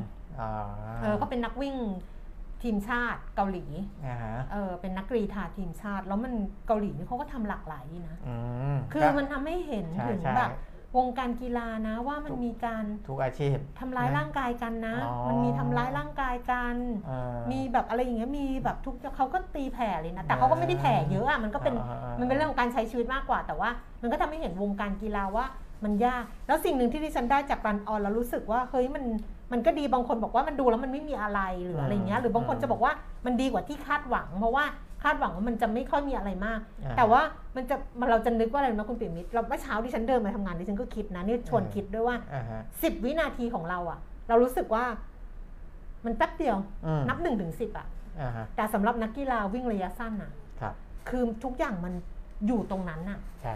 [0.41, 0.51] อ๋อ
[1.03, 1.77] เออเขาเป็นนักวิ่ง
[2.63, 3.65] ทีมชาติเกาหลี
[4.07, 6.33] อ่าฮะเออเป็นนักกรีฑาทีมชาติ แล้วมัน
[6.67, 8.35] เกาหลีนี่เขาก็ทำหลากหลายดีนะอื
[8.75, 10.51] มคือก็มันทำให้เห็นใช่ถึงใช่แบบ
[10.97, 16.77] วงการกีฬานะว่ามันมีการทุกอาชีพทำร้ายนะร่างกายกันนะอ๋อมันมีทำร้ายร่างกายกัน
[17.07, 23.71] เออมีแบบอะไรอย่างเงี้ยมีแบบทุกเขาก็ตีแผ่เลยนะ แต่เขาก็ไม่ได้แผ่เยอะอะมันก็เป็นอ่าอ่าอ่ามัมันเป็นเรื่องของการใช้ชีวิตมากกว่า แต่ว่า
[24.03, 25.45] มันก็ทำให้เห็นวงการกีฬาว่า
[25.85, 29.05] มันยาก แล้วสิ่งหนึ่งที่ดิฉันได้จากรันออนแล้วรู้สึกว่าเฮ้ยมัน
[29.53, 32.93] มันก็ดีบางคนบอกว่ามันดูแล้วมันไม่มีอะไรหรืออะไรเงี้ยหรือบางคนจะบอกว่า
[33.27, 34.65] มันดีกว่าที่คาดหวัง เพราะว่า
[35.03, 37.23] คาดหวังว่ามันจะไม่ค่อยมีอะไรมากอ่าแต่ว่า
[37.57, 43.99] มันจะมันเราจะนึกว่าอะไรนะคุณปิ่มมิตรเราเมื่อเช้าดิฉันเดินมาทำงานดิฉันก็คิดนะนี่ชวนอืมคิดด้วยว่าอ่าฮะสิบวินาทีของเราอะ
[44.29, 44.85] เรารู้สึกว่า
[46.05, 47.87] มันแป๊บเดียวอืมนับหนึ่งถึงสิบอะ
[48.21, 50.31] อ่าฮะแต่สำหรับนักกีฬาวิ่งระยะสั้นอะ
[50.61, 50.75] ครับ
[51.09, 51.93] คือทุกอย่างมัน
[52.47, 53.55] อยู่ตรงนั้นอะใช่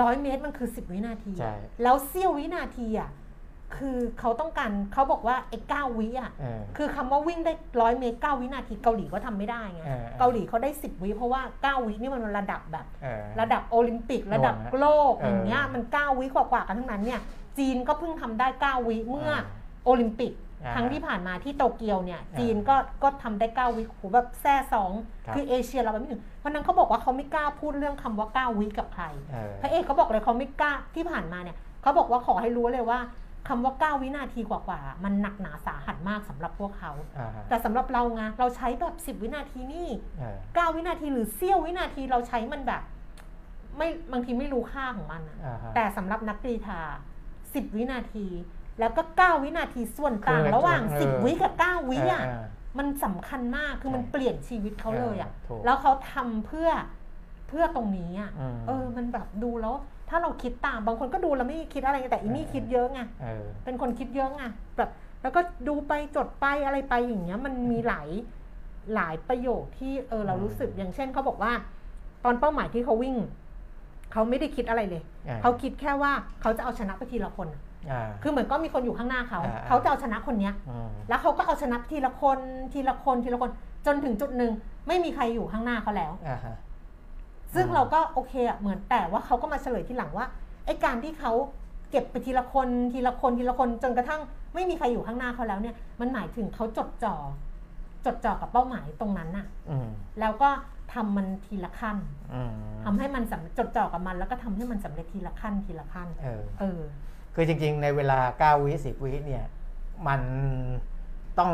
[0.00, 3.10] ร้อยเมตรมันคือสิบวินาทีใช่แล้วเสี้ยววินาทีอะ
[3.76, 17.20] คือเขาต้องการเขาบอกว่าไอ้เก้าวิอะเออคือคำว่าวิ่งได้ร้อยเมตรเก้าวินาทีเกาหลีก็ทำไม่ได้ไงเออเกาหลีเขาได้สิบวิเพราะว่าเก้าวินี่มันระดับแบบเออระดับโอลิมปิกระดับโน่นนะโลกเออออย่างเงี้ยมัน9วิกว่าๆกันทั้งนั้นเนี่ย
[17.58, 19.42] จีนก็เพิ่งทำได้9วิเมื่ออา
[19.84, 20.32] โอลิมปิก
[20.64, 24.90] อ่าครั้งที่ผ่านมาที่โตเกียวเนี่ยอ่าจีนก็ก็ทำได้9วิโหแบบแซ่สอง
[25.26, 32.98] ครับคือเอเชียเราไปไม่ถึงวันนั้นเขาบอกว่าเขาไม่กล้าพูดเรื่องคำว่า9วิกับใครเออพระเอกเขาบอกเลยเขาไม่กล้าที่ผ่านมาเนี่ยเขาบอกว่าขอให้รู้เลยว่า
[33.48, 39.88] คำว่า 9 วินาทีกว่าๆ มันหนักหนาสาหัสมากสำหรับพวกเขาอ่าฮะแต่สำหรับเราไงเราใช้แบบ 10 วินาทีนี่
[40.18, 42.82] เออเก้าวินาทีหรือเสี้ยววินาทีเราใช้มันแบบ
[43.76, 46.80] ไม่บางทีไม่รู้ค่าของมันอะอ่าฮะแต่สำหรับนักกรีฑา
[47.54, 48.26] สิบวินาที
[48.80, 52.44] แล้วก็ 9 วินาทีส่วนต่างคือระหว่างเออ10 วิกับ 9 วิอะเออ
[52.78, 56.70] มันสำคัญมากคือมันใช่เปลี่ยนชีวิตเขาเลยอะเออถูกแล้วเขาทำเพื่อ
[57.48, 59.74] เพื่อตรงนี้อะอืมเออมันแบบดูแล้ว
[60.08, 64.42] ถ้าเราคิดตามบางคนก็ดูแล้วไม่คิดอะไรแต่อีนี่เออคิดเยอะไงเออเป็นคนคิดเยอะไง
[64.76, 64.90] แบบ
[65.22, 68.08] แล้วก็ดูไปจดไปอะไรไปอย่างเงี้ย มันมีหลาย
[68.94, 71.52] หลายประโยคที่เออเรารู้สึกอย่างเช่นเขาบอกว่า
[72.24, 73.16] ตอนเป้าหมายที่เขาวิ่ง
[74.12, 77.48] เขาไม่ได้คิดอะไรเลยอ่าเขาคิดแค่ว่าเขาจะเอาชนะไปทีละคน
[77.90, 82.38] อ่าคือเหมือนก็มีคนอยู่ข้างหน้าเขาอ่าเขาจะเอาชนะคนเนี้ยอืมแล้วเขาก็เอาชนะทีละคน
[82.72, 83.50] ทีละคนทีละคน
[83.86, 84.52] จนถึงจุดหนึ่ง
[84.88, 86.54] ไม่มีใครอยู่ข้างหน้าเขาแล้วอ่าฮะ
[87.54, 90.26] ซึ่งอืมเราก็โอเคอะเหมือนแต่ว่าเขาก็มาเฉลยทีหลังว่า
[90.66, 91.32] ไอ้การที่เขา
[91.90, 94.20] เก็บไปทีละคนทีละคนทีละคนจนกระทั่ง
[94.54, 97.14] ไม่มีใครอยู่ข้างหน้าเขาแล้วเนี่ย มันหมายถึงเขาจดจ่อ
[98.06, 99.88] จดจ่อกับเป้าหมายตรงนั้นน่ะอืม
[100.20, 100.48] แล้วก็
[100.94, 101.96] ทำมันทีละขั้น
[102.34, 102.52] อืม
[102.84, 106.80] ทำให้มันสำจดจ่อกับมัน แล้วก็ทำให้มันสำเร็จทีละขั้นทีละขั้นเออเออ
[107.34, 108.18] คือจริง ๆ ในเวลา
[108.58, 109.44] 9วิ10วิเนี่ย
[110.08, 110.20] มัน
[111.38, 111.50] ต้อง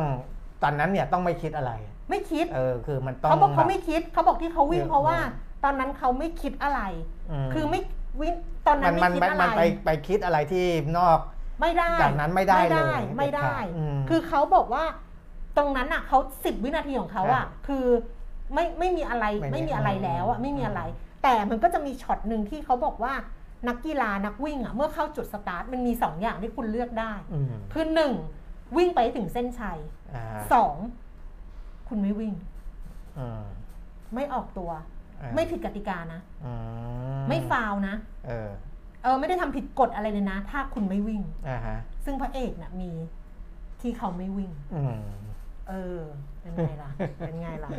[0.62, 1.72] ตอนนั้นเนี่ยต้องไม่คิดอะไร
[2.10, 6.80] ไม่คิด เออคือมันต้องเขาบอกเขาแบบไม่คิดเขาบอกที่เขาวิ่งเออเพราะว่าเออ ตอนนั้นเขาไม่คิดอะไร
[7.46, 7.80] มคือไม่
[8.20, 8.34] วิ่ง
[8.66, 10.64] ตอนนั้มันนไม่มันคิดมันอะไรมันไปไปคิดอะไรที่
[10.98, 11.18] นอก
[11.60, 14.84] ไม่ได้จากนั้นไม่ได้ไม่ได้เลยไม่ได้เด็ดขาดอืมคือเขาบอกว่า
[15.56, 17.84] ตรงนั้นอะเขาสิบวินาทีของเขาอะอ่าคือ
[18.54, 20.80] ไม่ไม่มีอะไรไม่มีไม่มีอะไรแล้วอะอืมไม่มีอะไร
[21.22, 23.14] แต่มันก็จะมีช็อตหนึ่งที่เขาบอกว่า
[23.68, 28.12] นักกีฬานักวิ่งอะเมื่อเข้าจุดสตาร์ทมันมีสองอย่างที่คุณเลือกได้อืมคือหนึ่ง
[28.76, 29.78] วิ่งไปให้ถึงเส้นชัย
[30.14, 30.74] อ่าสอง
[31.88, 32.34] คุณไม่วิ่ง
[33.18, 33.44] อืม
[34.14, 34.82] ไม่ออกตัวอ่า
[35.34, 36.52] ไม่ผิดกติกานะอื
[37.28, 37.94] ไม่ฟาวล์นะ
[38.26, 38.50] เออ
[39.02, 42.90] เออไม่ได้ทำผิดกฎอะไรเลยนะ ถ้าคุณไม่วิ่งอ่าฮะซึ่งพระเอกน่ะมี
[43.80, 44.98] ที่เขาไม่วิ่งอืม
[45.68, 45.98] เออ
[46.40, 47.70] เป็นไงล่ะ เป็นไงล่ะ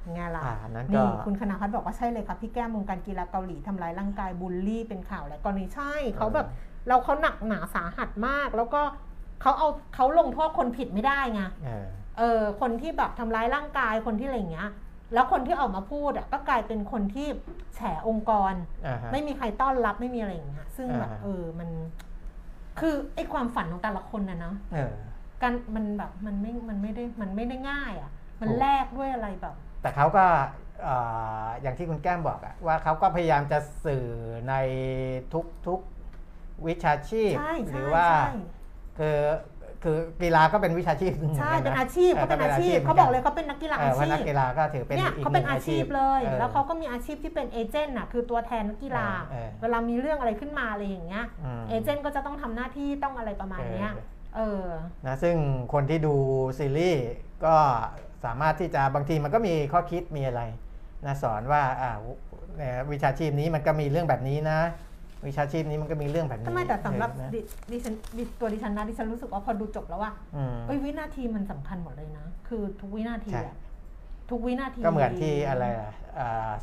[0.00, 6.46] เป็นไงล่ะอ่านั้นก็นี่คุณคณะพัฒน์บอกว่าใช่เลยครับ พี่แก้มวงการกีฬาเกาหลีทำร้ายร่างกายบูลลี่เป็นข่าวอะไรกรณีใช่ เขาแบบ
[6.88, 8.82] เราเขาหนักหนาสาหัสมาก แล้วก็
[9.42, 11.86] เขาเอาเขาลงโทษคนผิดไม่ได้ไงเออ
[12.18, 14.68] เออคนที่แบบทำร้ายร่างกายคนที่อะไรอย่างเงี้ย
[15.12, 17.28] แล้วคนที่ออกมาพูดอะก็กลายเป็นคนที่
[17.74, 18.52] แฉองค์กร
[18.86, 21.68] อ่าฮะไม่มีใครต้อนรับไม่มีอะไรอย่างเงี้ยซึ่งแบบอ่าเออมัน
[22.80, 24.94] คือไอ้ความฝันของแต่ละคนนะเนาะเออ
[25.42, 30.24] การมันแบบมันไม่มันไม่ได้มันไม่ได้ง่ายอะ่ะ มันถูกแลกด้วยอะไรแบบ แต่เขาก็
[30.82, 30.96] เอ่
[31.44, 34.06] ออย่างที่คุณแก้มบอกอะว่าเขาก็พยายามจะสื่อ
[34.48, 34.54] ใน
[35.32, 35.80] ทุกทุก
[36.66, 38.34] วิชาชีพใช่หใช่รือว่าใช่
[38.98, 39.16] คือ
[39.84, 53.90] คือกีฬาก็เป็นวิชาชีพหนึ่งใช่หมืเป็นกัะอาชีพเขาเป็นอาชีพหมืเขานนบอกเลยเขาเป็นนักกีฬาเออาอว่าชีนักพกีฬาก็ถือเป็นเนี่ยอีกเขาหเป็นึ่นงอาอาชีชีพพเลยออแล้วเขาก็มีอาชีพที่เป็นเอเจนต์น่ะคือตัวแทนนักกีฬาเออเวลามีเรื่องอะไรขึ้นมาอะไรอย่างเงี้ยอืมเอเจนต์ก็จะต้องทำหน้าที่ต้องอะไรประมาณเนี้ย
[54.36, 54.64] เออ
[55.06, 55.36] นะซึ่ง
[55.72, 56.14] คนที่ดู
[56.58, 57.06] ซีรีส์
[57.44, 57.54] ก็
[58.24, 60.42] สามารถที่จะบางทีมันก็มีข้อคิดมีอะไร
[61.06, 61.92] นะสอนว่าอ่า
[62.56, 64.58] เนี่ยวิชาชีพนี้มันก็มีเรื่องแบบนี้นะ
[65.26, 73.56] วิชาชีพนี้มันก็มีเรื่องแบบนี้ทำไมแต่สำหรับเออนะดิดิฉันดิตัวดิฉันนะดิฉันรู้สึกว่าพอดูจบแล้วว่าอืมเอ้ยวินาทีมันสำคัญหมดเลยนะ คือทุกวินาทีใช่อะ
[74.30, 75.90] ทุกวินาทีก็เหมือนที่อะไรอะ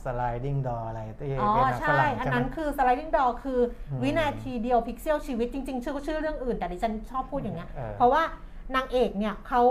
[0.03, 3.59] สไลดิ้งดออะไรที่อ๋อเป็นหนังฝใช่ รั่งอันใช่ไหม นั้นคือ sliding door คือ
[3.91, 8.23] อมวินาทีเดียวพิกเซลชีวิตจริงๆ ชื่อก็ชื่อเรื่องอื่น แต่ดิฉันชอบพูดอย่างเงี้ย เออ เพราะว่า
[8.75, 9.61] นางเอกเนี่ยเขา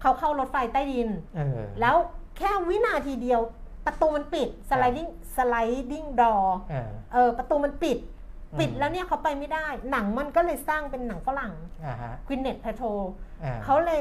[0.00, 1.96] เขาเข้ารถไฟใต้ดิน เออ แล้ว
[2.38, 3.40] แค่วินาทีเดียว
[3.86, 8.13] ประตูมันปิด sliding sliding door เออ เออประตูมันปิดอืม
[8.60, 13.00] ปิดแล้วเนี่ยเขาไปไม่ได้ หนังมันก็เลยสร้างเป็นหนังฝรั่งอ่าฮะ Gwyneth Paltrow
[13.44, 14.00] อ่าเขาเลย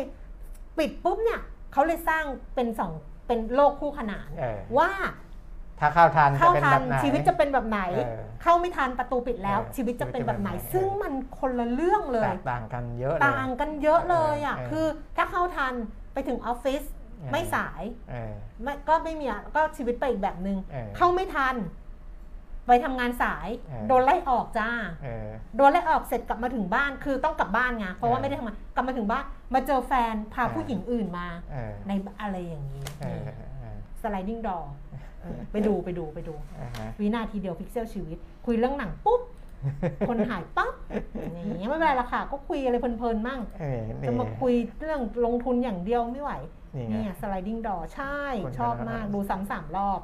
[0.77, 1.41] ปิดปุ๊บเนี่ย
[1.73, 2.23] เขาเลยสร้าง
[2.55, 2.91] เป็นสอง
[3.27, 4.89] เป็นโลกคู่ขนานเออว่า
[5.79, 14.85] ถ้าเข้าทันจะเข้าเป็นทัแบนบไหนชีวิตจะเป็นแบบไหนเออเข้าไม่ทันประตูปิดแล้วเออชีวิตจะเป็นแบบไหนชีวิตจะเป็นแบบไหน ซึ่งมันคนละเรื่องเลแตยกต่างกันเยอะเลยต่างกันเยอะเลยอะเออคือ
[15.17, 15.73] ถ้าเข้าทัน
[16.13, 18.33] ไปถึงออฟฟิศเออไม่สายเออ
[18.63, 21.55] ไม่ก็ไม่มีอะก็ชีวิตไปอีกแบบนึงเออเข้าไม่ทัน
[22.67, 24.69] ไปทำงานสายเออโดนไล่ออกจ้า
[25.03, 31.91] เออโดนไล่ออกเสร็จกลับมาถึงบ้านคือต้องกลับบ้านไงเพราะว่าเออไม่ได้ทำงานกลับมาถึงบ้านมาเจอแฟนพาเออผู้หญิงอื่นมาเออใน
[32.21, 33.21] อะไรอย่างนี้เออ
[33.59, 34.57] เออ Sliding Door
[35.51, 39.21] ไปดูไปดูไปดูอ่าฮะวินาทีเดียวพิกเซลชีวิต คุยเรื่องหนังปุ๊บ
[40.09, 40.73] คนหายปั๊บ
[41.33, 46.33] อย่างเงี้ยไม่เป็นไรละค่ะ ก็คุยอะไรเพลินๆมั่งเออนี่จะมาคุยเรื่องลงทุนอย่างเดียวไม่ไหว
[46.75, 49.99] นี่ไงเนี่ย Sliding Door ใช่คนชอบมากขนาดนั้นดูซ้ำสามรอบ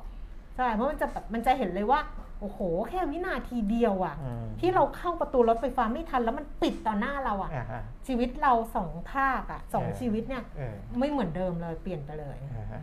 [0.58, 2.00] ใช่เพราะมันจะแบบมันจะเห็นเลยว่า
[2.40, 2.60] โอ้โห
[2.90, 12.82] แค่วินาทีเดียวอะอืมที่เราเข้าประตูรถไฟฟ้าไม่ทันแล้วมันปิดต่อหน้าเราอะอ่าฮะชีวิตเราสองภาคอะสองเออชีวิตเนี่ยเออไม่เหมือนเดิมเลยเปลี่ยนไปเลยอ่าฮะ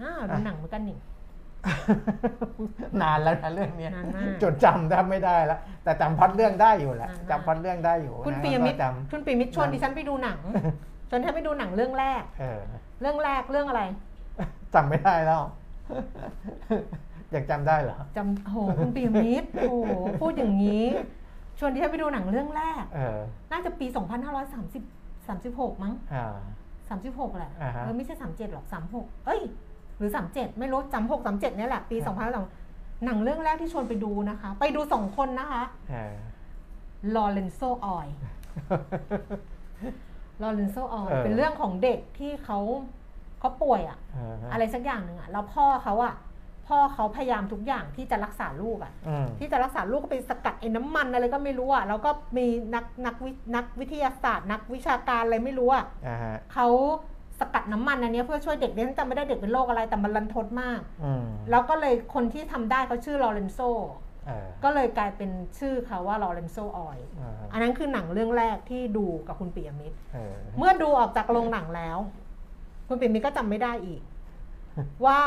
[0.00, 0.98] อ้าวดูหนังเหมือนกันนี่
[3.02, 10.38] นานแล้วนะเรื่องเนี้ยนานมากจนจำแทบไม่ได้แล้วแต่จำพล็อดเรื่องได้อยู่แหละนานมากจำพล็อดเรื่องได้อยู่ คุณนะปียมิตรก็จคุณปียมิตรชวนดิฉันไปดูหนัง
[11.10, 12.60] ชวนให้ไปดูหนังเรื่องแรกำเออ
[13.00, 13.82] เรื่องแรกเรื่องอะไร
[14.74, 15.42] จำไม่ได้แล้ว
[17.34, 19.76] ยังจำได้เหรอจำโอ้โหคุณปียมิตรโอ้โห
[20.20, 20.86] พูดอย่างนี้
[21.58, 23.18] ชวนดิฉันไปดูหนังเรื่องแรกเออ
[23.52, 23.86] น่าจะปี
[24.62, 26.36] 2530 36 มั้งอ่า
[26.90, 28.64] 36แหละอ่าฮะเออไม่ใช่37หรอก
[28.96, 29.40] 36เอ้ย
[29.98, 32.14] หรือ37ไม่รู้36 37เนี่ยแหละ ปีครับ
[32.58, 36.14] 2002หนังเรื่องแรกที่ชวนไปดูนะคะ ไปดูสองคนนะคะเออ
[37.14, 38.08] ลอเรนโซออย
[40.42, 42.58] Lorenzo's Oil เออเป็นเรื่องของเด็กที่เขา
[43.38, 46.14] เขาป่วยอะเอออะไรสักอย่างหนึ่งอะแล้วพ่อเขาอะ
[46.70, 56.68] พ่อเขาพยายามทุกอย่างที่จะรักษาลูกอะอืมที่จะรักษาลูกก็ไปสกัดไอ้น้ำมันอะไรก็ไม่รู้อะแล้วก็มีนักนักวินักวิทยาศาสตร์ นักวิชาการอะไรไม่รู้อะอ่าฮะเขา
[57.40, 63.60] สกัดน้ำมันอันเนี้ยเพื่อช่วยเด็กเด็กจำไม่ได้เด็กเป็นโรคอะไรแต่มันรันทดมากอืมแล้วก็เลยคนที่ทำได้เขาชื่อลอเรนโซ
[64.26, 71.98] เออก็เลยกลายเป็นชื่อเขาว่าลอเรนโซออยเอออันนั้นคือหนังเรื่องแรกที่ดูกับคุณปิยมิตรเออเมื่อดูออกจากโรงหนังแล้ว
[72.88, 74.00] คุณปิยมิตรก็จำไม่ได้อีก
[75.06, 75.20] ว่า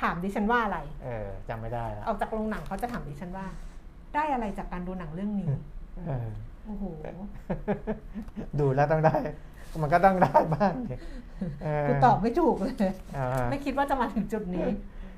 [0.00, 3.46] ถามดิฉันว่าอะไร เออจำไม่ได้แล้วออกจากโรงหนังเขาจะถามดิฉันว่า
[4.14, 5.48] ได้อะไรจากการดูหนังเรื่องนี้
[6.06, 6.28] เออ
[6.64, 6.84] โอ้โห
[8.60, 9.16] ดูแล้วต้องได้
[9.82, 10.96] มันก็ต้องได้บ้างดิ
[11.62, 12.74] เคือตอบไม่ถูกเลย
[13.16, 14.68] อ่าฮะไม่คิดว่าจะมาถึงจุดนี้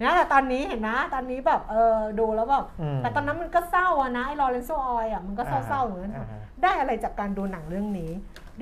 [0.02, 8.12] นะแต่ตอนนี้เห็นนะ ตอนนี้แบบเออดูแล้วแบบอืมแต่ตอนนั้นมันก็เศร้าอะนะไอ้ Lorenzo's Oil อะมันก็เศร้าๆเหมือนกันอ่าฮะได้อะไรจากการดูหนังเรื่องนี้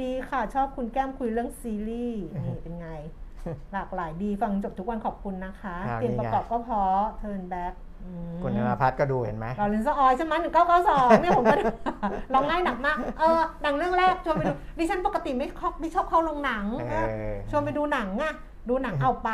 [0.00, 2.88] ดีค่ะชอบคุณแก้มคุยเรื่องซีรีส์นี่เป็นไง
[3.72, 7.74] หลากหลายดีฟังจบทุกวันขอบคุณนะคะครับเพลงนี่ไงประกอบก็เพราะ Turn Back
[8.04, 11.64] อืมคุณธนพัฒน์ก็ดูเห็นไหม Lorenzo's Oil ใช่ไหมหนึ่งเก้าเก้าสองเนี่ยผมก็ดู
[12.34, 17.06] ร้องไห้หนักมาก เออหนังเรื่องแรกชวนไปดูดิฉันปกติไม่ชอบไม่ชอบเข้าโรงหนัง เออ
[17.50, 18.34] ชวนไปดูหนังอะ
[18.68, 19.30] ดูหนังเอาไป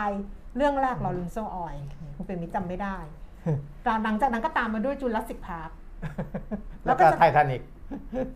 [0.57, 1.77] เรื่องแรก Lorenzo's Oil
[2.17, 2.97] คุณเป็นมิตรจำไม่ได้
[4.05, 5.71] หลังจากนั้นก็ตามมาด้วย Jurassic Park
[6.85, 7.63] แล้แล้ววก็ก็จะ Titanic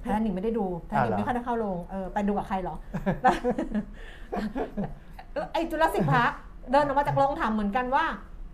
[0.01, 2.75] Titanic ไม่ได้ดูไททานิกอ้าวเหรอ ไม่ค่อยได้เข้าโรงเออไปดูกับใครเหรอ
[5.53, 6.33] ไอ้ Jurassic Park
[6.71, 8.05] เดินออกมาจากโรงถามเหมือนกันว่า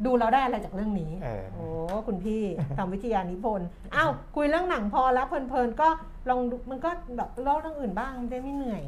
[0.06, 1.66] ดูเราได้อะไรจากเรื่องนี้เออโอ้
[2.06, 2.42] คุณพี่
[2.78, 5.88] ทำวิทยานิพนธ์อ้าวคุยเรื่องหนังพอแล้วเพลินๆก็
[6.28, 8.82] ลองดูมันก็แบบเล่าเรื่องอื่นบ้างจะได้ไม่เหนื่อย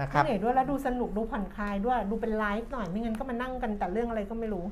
[0.00, 4.64] นะคไม่รับเหนื่อยด้วยแล้วดูสนุกดูผ่อนคลายด้วยดูเป็นไลฟ์หน่อยไม่งั้นก็มานั่งกันแต่เรื่องอะไรก็ไม่รู้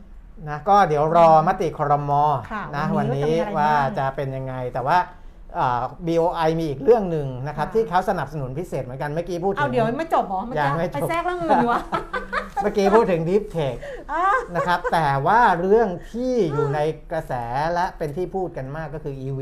[0.49, 2.11] นะก็เดี๋ยวรอมติครม
[2.53, 5.26] ค่ะนะวัวันนนี้นี้ว่าจะมีอะไรว่าบ้างจะเป็นยังไงแต่ว่าอ่า
[6.07, 11.83] BOI มีอีกเรื่องหนึ่งนะครับค่ะที่เขาสนับสนุนพิเศษเหมือนกันเมื่อกี้พูดถึเอางเดี๋ยวไม่จบเหรอมันยัจะงไม่จบไปแทรกเรื่องอื่นอยู่วะ
[12.63, 13.77] เมื่อกี้พูดถึง Deep Tech
[14.13, 14.25] อะ
[14.57, 16.81] นะครับแต่ว่าเรื่องที่อยู่ใน
[17.13, 17.33] กระแส
[17.75, 19.41] และเป็นที่พูดกันมากก็คือ EV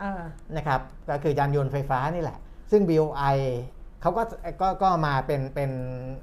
[0.00, 0.22] เออ
[0.56, 2.38] นะครับก็คือยานยนต์ไฟฟ้านี่แหละ
[2.70, 3.38] ซึ่ง BOI
[4.02, 4.22] เขาก็
[4.60, 5.70] ก็ก็มาเป็นเป็น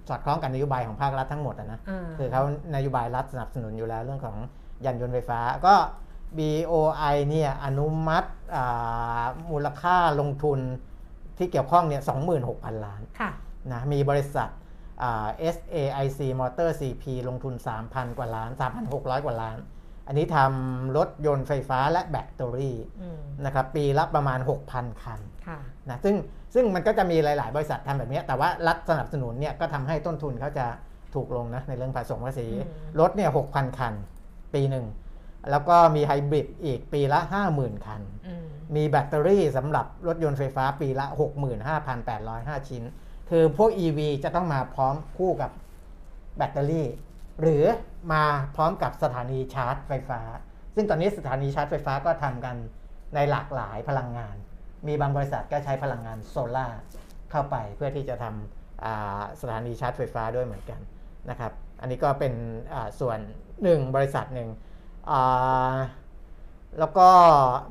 [0.10, 2.42] สอดคล้องกับนโยบายของภาครัฐทั้งหมดอะนะเออคือเขา
[2.76, 4.38] นโยบายรัฐสนับสนุนอยู่แล้วเรื่องของ
[4.86, 5.76] ยานยนต์ไฟฟ้าก็
[6.38, 10.60] BOI เนี่ยอนุมัติอ่ามูลค่าลงทุน
[11.38, 12.02] ที่เกี่ยวข้องเนี่ย
[12.44, 13.32] 26,000 ล้านค่ะ
[13.72, 14.50] นะมีบริษัท
[15.04, 17.54] อ่า SAIC Motor CP ลงทุน
[17.86, 18.50] 3,000 กว่าล้าน
[18.88, 19.58] 3,600 กว่าล้าน
[20.08, 24.40] อันนี้ทำรถยนต์ไฟฟ้าและแบตเตอรี่อืมนะครับปีละประมาณ
[24.72, 25.60] 6,000 คันค่ะ
[25.90, 26.16] นะซึ่ง
[26.54, 30.66] ซึ่งมันก็จะมีหลาย ๆ บริษัททำแบบเนี้ยแต่ว่ารัฐสนับสนุนเนี่ยก็ทำให้ต้นทุนเขาจะ
[31.16, 33.94] ถูกลงนะในเรื่องภาษีภาษีอืมรถเนี่ย6,000 คัน
[34.54, 34.86] ปีหนึ่ง
[35.52, 37.20] แล้วก็มีไฮบริดอีกปีละ
[37.54, 38.45] 50,000 คันอืม
[38.76, 41.06] มีแบตเตอรี่สำหรับรถยนต์ไฟฟ้าปีละ
[42.08, 42.84] 65,805 ชิ้น
[43.30, 45.52] คือพวก EV จะต้องมาพร้อมคู่กับ
[46.38, 46.88] แบตเตอรี่
[47.41, 47.64] หรือ
[48.14, 48.24] มา
[48.56, 50.22] พร้อมกับสถานีชาร์จไฟฟ้า
[50.76, 52.56] ซึ่งตอนนี้สถานีชาร์จไฟฟ้าก็ทำกัน
[53.16, 54.36] ในหลากหลายพลังงาน
[54.88, 56.80] มีบางบริษัทก็ใช้พลังงานโซลาร์
[57.32, 60.80] เข้าไปเพื่อที่จะทำอ่าสถานีชาร์จไฟฟ้าด้วยเหมือนกัน
[61.30, 62.34] นะครับ อันนี้ก็เป็น
[62.74, 63.20] อ่าส่วน
[63.64, 64.68] หนึ่งบริษัทหนึ่งอ่า
[66.80, 67.10] แล้วก็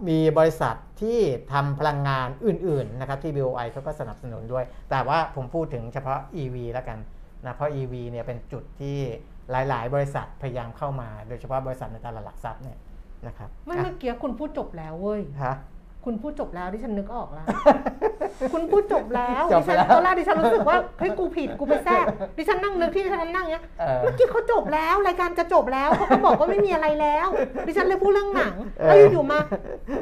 [0.09, 1.19] มีบริษัทที่
[1.53, 6.99] ทำพลังงานอื่นๆนะครับที่ BOI เขาก็สนับสนุนด้วย แต่ว่าผมพูดถึงเฉพาะ EV แล้วกัน
[7.45, 8.99] นะเพราะ EV เนี่ยเป็นจุดที่
[9.51, 12.79] หลาย ๆ บริษัทพยายามเข้ามา โดยเฉพาะบริษัทในตลาดหลักทรัพย์เนี่ย
[13.27, 15.55] นะครับไม่เมื่อกี้คุณพูดจบแล้วเว้ยฮะ
[16.05, 17.47] คุณพูดจบแล้วดิฉันนึกออกแล้ว
[18.53, 22.05] คุณพูดจบแล้วจดิบไปฉันแล้วตอนแรกดิฉันรู้สึกว่าเฮ้ยกูผิดกูไปแทรก
[22.39, 27.29] ดิฉันนั่งนึกที่ดิฉันนั่งเนี้ยเออเมื่อกี้เขาจบแล้วรายการจะจบแล้วเขาก็บอกว่าไม่มีอะไรแล้ว
[27.67, 29.39] ดิฉันเลยพูดเรื่องหนังเออแล้วอยู่ๆมา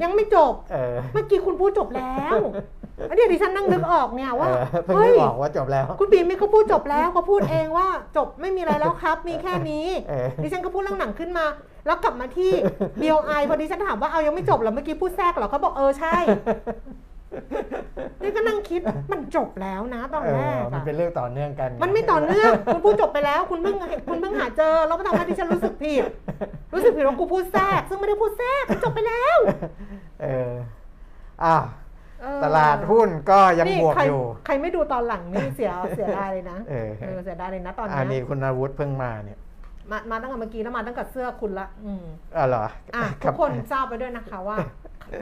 [0.02, 4.48] ยังไม่จบเออเมื่อกี้คุณพูดจบแล้วแล้ว เดี๋ยวดิฉันนั่งนึกออกเนี่ยว่า
[4.84, 11.46] เพิ่งเฮ้ยบอกว่าจบแล้ว คุณปีมิตรเขาพูดจบแล้วเขาพูดเองว่าจบไม่มีอะไรแล้วครับ มีแค่นี้ออดิฉันก็พูดเรื่องหนังขึ้นมา
[11.86, 12.52] แล้วกลับมาที่
[13.00, 16.16] BOI พอดิฉันถามว่าเอายังไม่จบเหรอเมื่อกี้พูดแทรกเหรอเขาบอกเออใช่
[18.22, 18.80] นี่ก็นั่งคิด
[19.12, 23.76] มันจบแล้วนะตอนแรกมันเป็นเรื่องต่อเนื่องกัน มันไม่ต่อเนื่องคุณพูดจบไปแล้ว คุณเพิ่ง
[24.08, 26.02] คุณเพิ่งหาเจอแล้วก็ทำให้ดิฉันรู้สึกผิด
[26.74, 29.38] รู้สึกผิดว่ากูพูดแทรก ซึ่งไม่ได้พูดแทรกมันจบไปแล้ว
[30.22, 30.52] เออ
[31.44, 31.56] อ้า
[32.44, 39.38] ตลาดหุ้นก็ยังนี่บวกใครอยู่ ใครไม่ดูตอนหลังนี่เสียเสียดายเลยนะเออเออเสียดายเลยนะตอนอันเนี้นี้ยคุณอาวุธเพิ่งมาเนี่ย
[39.90, 42.04] มามาตั้งแต่เมื่อกี้แล้วมาตั้งแต่เสื้อคุณละอืม
[42.36, 42.66] อ๋อเหรอ
[42.96, 44.56] อะคทุรับกคนทราบไปด้วยนะคะว่า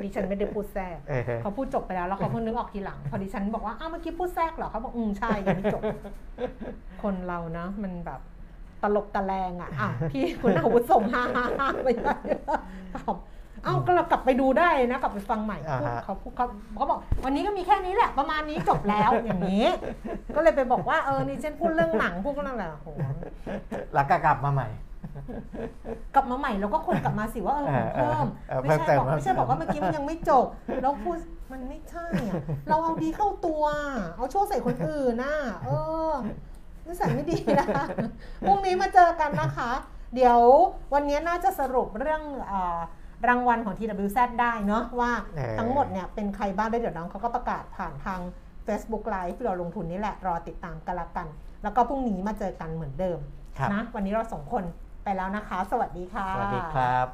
[0.02, 5.82] ดิฉันไม่ได้พูดแทรกเออเขาพูดจบไปแล้วแล้วเขาเพิ่งนึกออกทีหลัง พอดิฉันบอกว่าอ้าวเมื่อกี้พูดแทรกเหรอเขาบอกอืมใช่ยังไม่จบ
[7.02, 8.20] คนเรานะมันแบบ
[8.82, 12.16] ตลบตะแลงอะอะพี่คุณอาวุธส่งฮ่าฮ่าฮ่าไปได้
[12.94, 13.16] ครับ
[13.64, 16.46] เอ้าก็เรากลับไปดูได้นะกลับไปฟังใหม่อ่าฮะเขาพูดเขา
[16.76, 19.64] เขาบอกวันนี้ก็มีแค่นี้แหละประมาณนี้จบแล้วอย่างนี้
[20.36, 22.88] ก็เลยไปบอกว่าเออนี่ฉันพูดเรื่องหนังพูดก็นั่นแหละโห
[23.94, 24.68] แล้วก็กลับมาใหม่
[26.14, 30.46] กลับมาใหม่เราก็ควรกลับมาสิว่าเออผมเพิ่มเออไม่ใช่เพิ่มเติมบอกไม่ใช่บอกว่าเมื่อกี้มันยังไม่จบ
[30.82, 31.16] แล้วพูด
[31.52, 32.34] มันไม่ใช่อะ
[32.68, 33.64] เราเอาดีเข้าตัว
[34.16, 35.68] เอาชั่วใส่คนอื่นน่ะเอ
[36.10, 36.12] อ
[36.86, 37.66] นิสัยไม่ดีนะ
[38.46, 39.70] พรุ่งนี้มาเจอกันนะคะ
[40.14, 40.40] เดี๋ยว
[40.94, 42.78] วันนี้น่าจะสรุปเรื่องเออ
[43.28, 48.20] รางวัลของ TWZ ได้เนาะว่าเออทั้งหมดเนี่ยเป็นใครบ้างได้เดี๋ยวน้องเขาก็ประกาศผ่านทาง
[48.66, 51.26] Facebook Live เราลงทุนนี่แหละรอติดตามกันละกัน
[51.62, 53.18] แล้วก็พรุ่งนี้มาเจอกันเหมือนเดิม
[53.58, 54.64] ครับนะวันนี้เราสองคน
[55.04, 57.06] ไปแล้วนะคะ สวัสดีค่ะ สวัสดีครับ